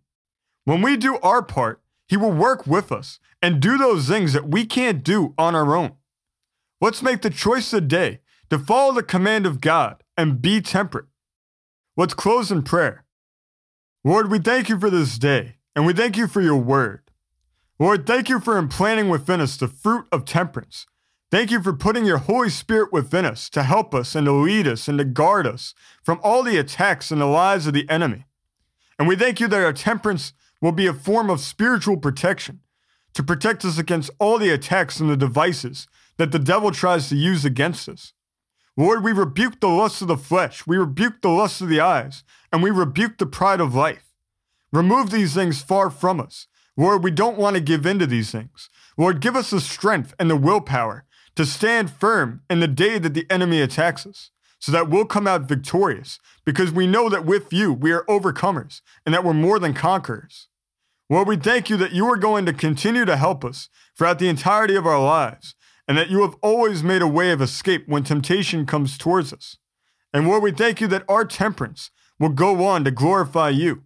When 0.65 0.81
we 0.81 0.97
do 0.97 1.19
our 1.19 1.43
part, 1.43 1.83
He 2.07 2.17
will 2.17 2.33
work 2.33 2.67
with 2.67 2.91
us 2.91 3.19
and 3.43 3.61
do 3.61 3.77
those 3.77 4.09
things 4.09 4.33
that 4.33 4.49
we 4.49 4.65
can't 4.65 5.05
do 5.05 5.35
on 5.37 5.55
our 5.55 5.77
own. 5.77 5.93
Let's 6.81 7.03
make 7.03 7.21
the 7.21 7.29
choice 7.29 7.69
today 7.69 8.21
to 8.51 8.59
follow 8.59 8.95
the 8.95 9.03
command 9.03 9.47
of 9.47 9.61
God 9.61 10.03
and 10.17 10.43
be 10.43 10.61
temperate. 10.61 11.07
Let's 11.97 12.15
close 12.15 12.51
in 12.51 12.63
prayer. 12.63 13.05
Lord, 14.05 14.31
we 14.31 14.39
thank 14.39 14.69
you 14.69 14.79
for 14.79 14.91
this 14.91 15.19
day, 15.19 15.57
and 15.75 15.85
we 15.85 15.93
thank 15.93 16.17
you 16.17 16.27
for 16.27 16.41
your 16.41 16.57
word. 16.57 17.03
Lord, 17.79 18.07
thank 18.07 18.29
you 18.29 18.41
for 18.41 18.57
implanting 18.57 19.09
within 19.09 19.41
us 19.41 19.57
the 19.57 19.69
fruit 19.69 20.07
of 20.11 20.25
temperance. 20.25 20.87
Thank 21.31 21.51
you 21.51 21.63
for 21.63 21.75
putting 21.75 22.07
your 22.07 22.19
Holy 22.19 22.49
Spirit 22.49 22.93
within 22.93 23.25
us 23.25 23.51
to 23.51 23.63
help 23.63 23.95
us 23.95 24.15
and 24.15 24.25
to 24.27 24.33
lead 24.33 24.67
us 24.67 24.89
and 24.89 24.99
to 24.99 25.05
guard 25.05 25.47
us 25.47 25.75
from 26.03 26.19
all 26.23 26.43
the 26.43 26.57
attacks 26.57 27.11
and 27.11 27.21
the 27.21 27.27
lies 27.27 27.67
of 27.67 27.75
the 27.75 27.89
enemy. 27.91 28.25
And 28.99 29.07
we 29.07 29.15
thank 29.15 29.39
you 29.39 29.47
that 29.49 29.65
our 29.65 29.73
temperance 29.73 30.33
will 30.63 30.73
be 30.73 30.87
a 30.87 30.95
form 30.95 31.29
of 31.31 31.41
spiritual 31.41 31.99
protection 31.99 32.61
to 33.15 33.23
protect 33.23 33.65
us 33.65 33.79
against 33.79 34.11
all 34.19 34.39
the 34.39 34.51
attacks 34.51 35.01
and 35.01 35.11
the 35.11 35.17
devices 35.17 35.87
that 36.17 36.33
the 36.33 36.39
devil 36.39 36.71
tries 36.71 37.09
to 37.09 37.17
use 37.17 37.45
against 37.45 37.89
us. 37.89 38.13
Lord, 38.79 39.05
we 39.05 39.13
rebuke 39.13 39.61
the 39.61 39.69
lust 39.69 40.01
of 40.01 40.09
the 40.09 40.17
flesh, 40.17 40.67
we 40.67 40.79
rebuke 40.79 41.21
the 41.21 41.29
lust 41.29 41.61
of 41.61 41.69
the 41.69 41.81
eyes, 41.81 42.25
and 42.51 42.63
we 42.63 42.71
rebuke 42.71 43.19
the 43.19 43.27
pride 43.27 43.61
of 43.61 43.75
life. 43.75 44.15
Remove 44.73 45.11
these 45.11 45.35
things 45.35 45.61
far 45.61 45.91
from 45.91 46.21
us 46.21 46.47
Lord, 46.79 47.03
we 47.03 47.11
don't 47.11 47.37
want 47.37 47.57
to 47.57 47.61
give 47.61 47.85
in 47.85 47.99
to 47.99 48.07
these 48.07 48.31
things. 48.31 48.71
Lord, 48.97 49.21
give 49.21 49.35
us 49.35 49.51
the 49.51 49.61
strength 49.61 50.15
and 50.21 50.31
the 50.31 50.37
willpower 50.37 51.05
to 51.35 51.45
stand 51.45 51.91
firm 51.91 52.43
in 52.49 52.61
the 52.61 52.69
day 52.69 53.01
that 53.01 53.15
the 53.15 53.27
enemy 53.29 53.61
attacks 53.61 54.07
us, 54.07 54.31
so 54.61 54.71
that 54.71 54.89
we'll 54.89 55.05
come 55.05 55.27
out 55.27 55.49
victorious, 55.49 56.21
because 56.45 56.71
we 56.71 56.87
know 56.87 57.09
that 57.09 57.25
with 57.25 57.53
you 57.53 57.73
we 57.73 57.91
are 57.91 58.05
overcomers 58.05 58.81
and 59.05 59.13
that 59.13 59.25
we're 59.25 59.35
more 59.35 59.59
than 59.59 59.75
conquerors. 59.75 60.47
Lord, 61.11 61.27
we 61.27 61.37
thank 61.37 61.69
you 61.69 61.77
that 61.79 61.93
you 61.93 62.07
are 62.07 62.17
going 62.17 62.47
to 62.47 62.53
continue 62.53 63.05
to 63.05 63.17
help 63.17 63.45
us 63.45 63.69
throughout 63.97 64.21
the 64.21 64.29
entirety 64.29 64.77
of 64.77 64.87
our 64.87 65.03
lives, 65.03 65.57
and 65.89 65.97
that 65.97 66.11
you 66.11 66.23
have 66.23 66.37
always 66.43 66.83
made 66.83 67.03
a 67.03 67.09
way 67.09 67.33
of 67.33 67.43
escape 67.43 67.89
when 67.89 68.05
temptation 68.05 68.67
comes 68.67 68.97
towards 68.97 69.33
us. 69.33 69.57
And 70.13 70.29
Lord, 70.29 70.43
we 70.43 70.53
thank 70.53 70.81
you 70.81 70.87
that 70.89 71.05
our 71.09 71.25
temperance 71.25 71.91
will 72.21 72.29
go 72.29 72.65
on 72.65 72.85
to 72.85 72.91
glorify 72.91 73.49
you. 73.49 73.83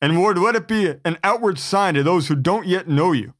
And 0.00 0.16
Lord, 0.16 0.38
let 0.38 0.54
it 0.54 0.68
be 0.68 0.94
an 1.04 1.18
outward 1.22 1.58
sign 1.58 1.94
to 1.94 2.02
those 2.02 2.28
who 2.28 2.36
don't 2.36 2.66
yet 2.66 2.88
know 2.88 3.12
you 3.12 3.34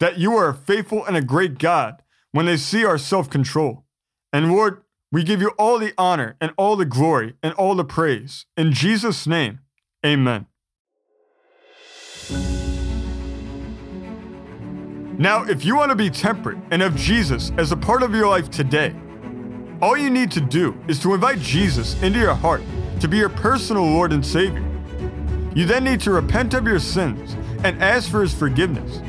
that 0.00 0.18
you 0.18 0.34
are 0.34 0.48
a 0.48 0.54
faithful 0.54 1.04
and 1.04 1.16
a 1.16 1.22
great 1.22 1.58
God 1.58 2.02
when 2.32 2.46
they 2.46 2.56
see 2.56 2.84
our 2.84 2.98
self 2.98 3.30
control. 3.30 3.84
And 4.32 4.50
Lord, 4.50 4.82
we 5.12 5.22
give 5.22 5.40
you 5.40 5.50
all 5.50 5.78
the 5.78 5.92
honor 5.98 6.36
and 6.40 6.52
all 6.56 6.76
the 6.76 6.84
glory 6.84 7.34
and 7.42 7.52
all 7.54 7.74
the 7.74 7.84
praise. 7.84 8.46
In 8.56 8.72
Jesus' 8.72 9.26
name, 9.26 9.60
amen. 10.04 10.46
Now, 15.20 15.42
if 15.42 15.66
you 15.66 15.76
want 15.76 15.90
to 15.90 15.96
be 15.96 16.08
temperate 16.08 16.56
and 16.70 16.80
have 16.80 16.96
Jesus 16.96 17.52
as 17.58 17.72
a 17.72 17.76
part 17.76 18.02
of 18.02 18.14
your 18.14 18.26
life 18.26 18.50
today, 18.50 18.94
all 19.82 19.94
you 19.94 20.08
need 20.08 20.30
to 20.30 20.40
do 20.40 20.74
is 20.88 20.98
to 21.00 21.12
invite 21.12 21.40
Jesus 21.40 22.02
into 22.02 22.18
your 22.18 22.32
heart 22.32 22.62
to 23.00 23.06
be 23.06 23.18
your 23.18 23.28
personal 23.28 23.84
Lord 23.84 24.14
and 24.14 24.24
Savior. 24.24 24.64
You 25.54 25.66
then 25.66 25.84
need 25.84 26.00
to 26.00 26.10
repent 26.10 26.54
of 26.54 26.66
your 26.66 26.78
sins 26.78 27.36
and 27.64 27.82
ask 27.82 28.10
for 28.10 28.22
His 28.22 28.32
forgiveness. 28.32 29.02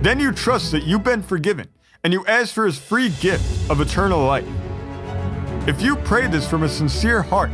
Then 0.00 0.18
you 0.18 0.32
trust 0.32 0.72
that 0.72 0.84
you've 0.84 1.04
been 1.04 1.22
forgiven 1.22 1.68
and 2.04 2.14
you 2.14 2.24
ask 2.24 2.54
for 2.54 2.64
His 2.64 2.78
free 2.78 3.10
gift 3.20 3.70
of 3.70 3.82
eternal 3.82 4.24
life. 4.24 4.48
If 5.68 5.82
you 5.82 5.96
pray 5.96 6.26
this 6.26 6.48
from 6.48 6.62
a 6.62 6.70
sincere 6.70 7.20
heart 7.20 7.50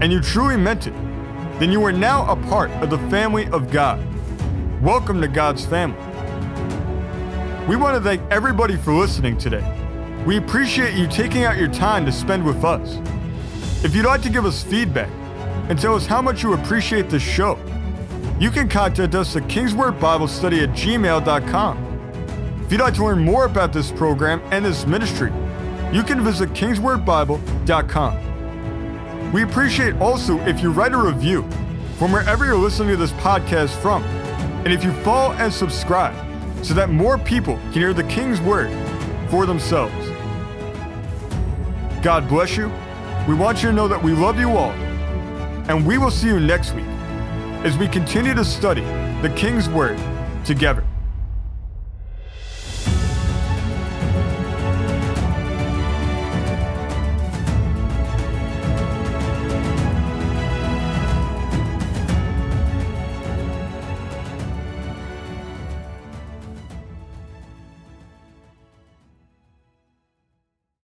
and 0.00 0.12
you 0.12 0.20
truly 0.20 0.56
meant 0.56 0.88
it, 0.88 0.94
then 1.60 1.70
you 1.70 1.84
are 1.84 1.92
now 1.92 2.28
a 2.28 2.34
part 2.48 2.72
of 2.82 2.90
the 2.90 2.98
family 3.08 3.46
of 3.50 3.70
God. 3.70 4.04
Welcome 4.82 5.20
to 5.20 5.28
God's 5.28 5.64
family. 5.64 6.09
We 7.70 7.76
want 7.76 7.96
to 7.96 8.02
thank 8.02 8.20
everybody 8.32 8.76
for 8.76 8.92
listening 8.92 9.38
today. 9.38 9.64
We 10.26 10.38
appreciate 10.38 10.94
you 10.94 11.06
taking 11.06 11.44
out 11.44 11.56
your 11.56 11.68
time 11.68 12.04
to 12.04 12.10
spend 12.10 12.44
with 12.44 12.64
us. 12.64 12.98
If 13.84 13.94
you'd 13.94 14.06
like 14.06 14.22
to 14.22 14.28
give 14.28 14.44
us 14.44 14.64
feedback, 14.64 15.08
and 15.68 15.78
tell 15.78 15.94
us 15.94 16.04
how 16.04 16.20
much 16.20 16.42
you 16.42 16.54
appreciate 16.54 17.08
this 17.08 17.22
show. 17.22 17.56
You 18.40 18.50
can 18.50 18.68
contact 18.68 19.14
us 19.14 19.36
at 19.36 19.44
kingswordbiblestudy 19.44 20.64
at 20.64 20.70
gmail.com. 20.70 21.78
If 22.64 22.72
you'd 22.72 22.80
like 22.80 22.94
to 22.94 23.04
learn 23.04 23.22
more 23.22 23.44
about 23.44 23.72
this 23.72 23.92
program 23.92 24.42
and 24.50 24.64
this 24.64 24.84
ministry, 24.84 25.32
you 25.92 26.02
can 26.02 26.24
visit 26.24 26.52
kingswordbible.com. 26.54 29.32
We 29.32 29.44
appreciate 29.44 29.94
also 30.00 30.40
if 30.40 30.60
you 30.60 30.72
write 30.72 30.92
a 30.92 30.98
review 30.98 31.48
from 31.98 32.10
wherever 32.10 32.44
you're 32.44 32.56
listening 32.56 32.88
to 32.88 32.96
this 32.96 33.12
podcast 33.12 33.80
from, 33.80 34.02
and 34.64 34.72
if 34.72 34.82
you 34.82 34.92
follow 35.04 35.34
and 35.34 35.54
subscribe 35.54 36.29
so 36.62 36.74
that 36.74 36.90
more 36.90 37.18
people 37.18 37.56
can 37.56 37.72
hear 37.72 37.92
the 37.92 38.04
King's 38.04 38.40
Word 38.40 38.70
for 39.30 39.46
themselves. 39.46 39.94
God 42.02 42.28
bless 42.28 42.56
you. 42.56 42.72
We 43.28 43.34
want 43.34 43.62
you 43.62 43.68
to 43.70 43.74
know 43.74 43.88
that 43.88 44.02
we 44.02 44.12
love 44.12 44.38
you 44.38 44.50
all 44.56 44.72
and 45.68 45.86
we 45.86 45.98
will 45.98 46.10
see 46.10 46.26
you 46.26 46.40
next 46.40 46.72
week 46.74 46.86
as 47.64 47.76
we 47.78 47.86
continue 47.86 48.34
to 48.34 48.44
study 48.44 48.82
the 49.22 49.32
King's 49.36 49.68
Word 49.68 49.98
together. 50.44 50.84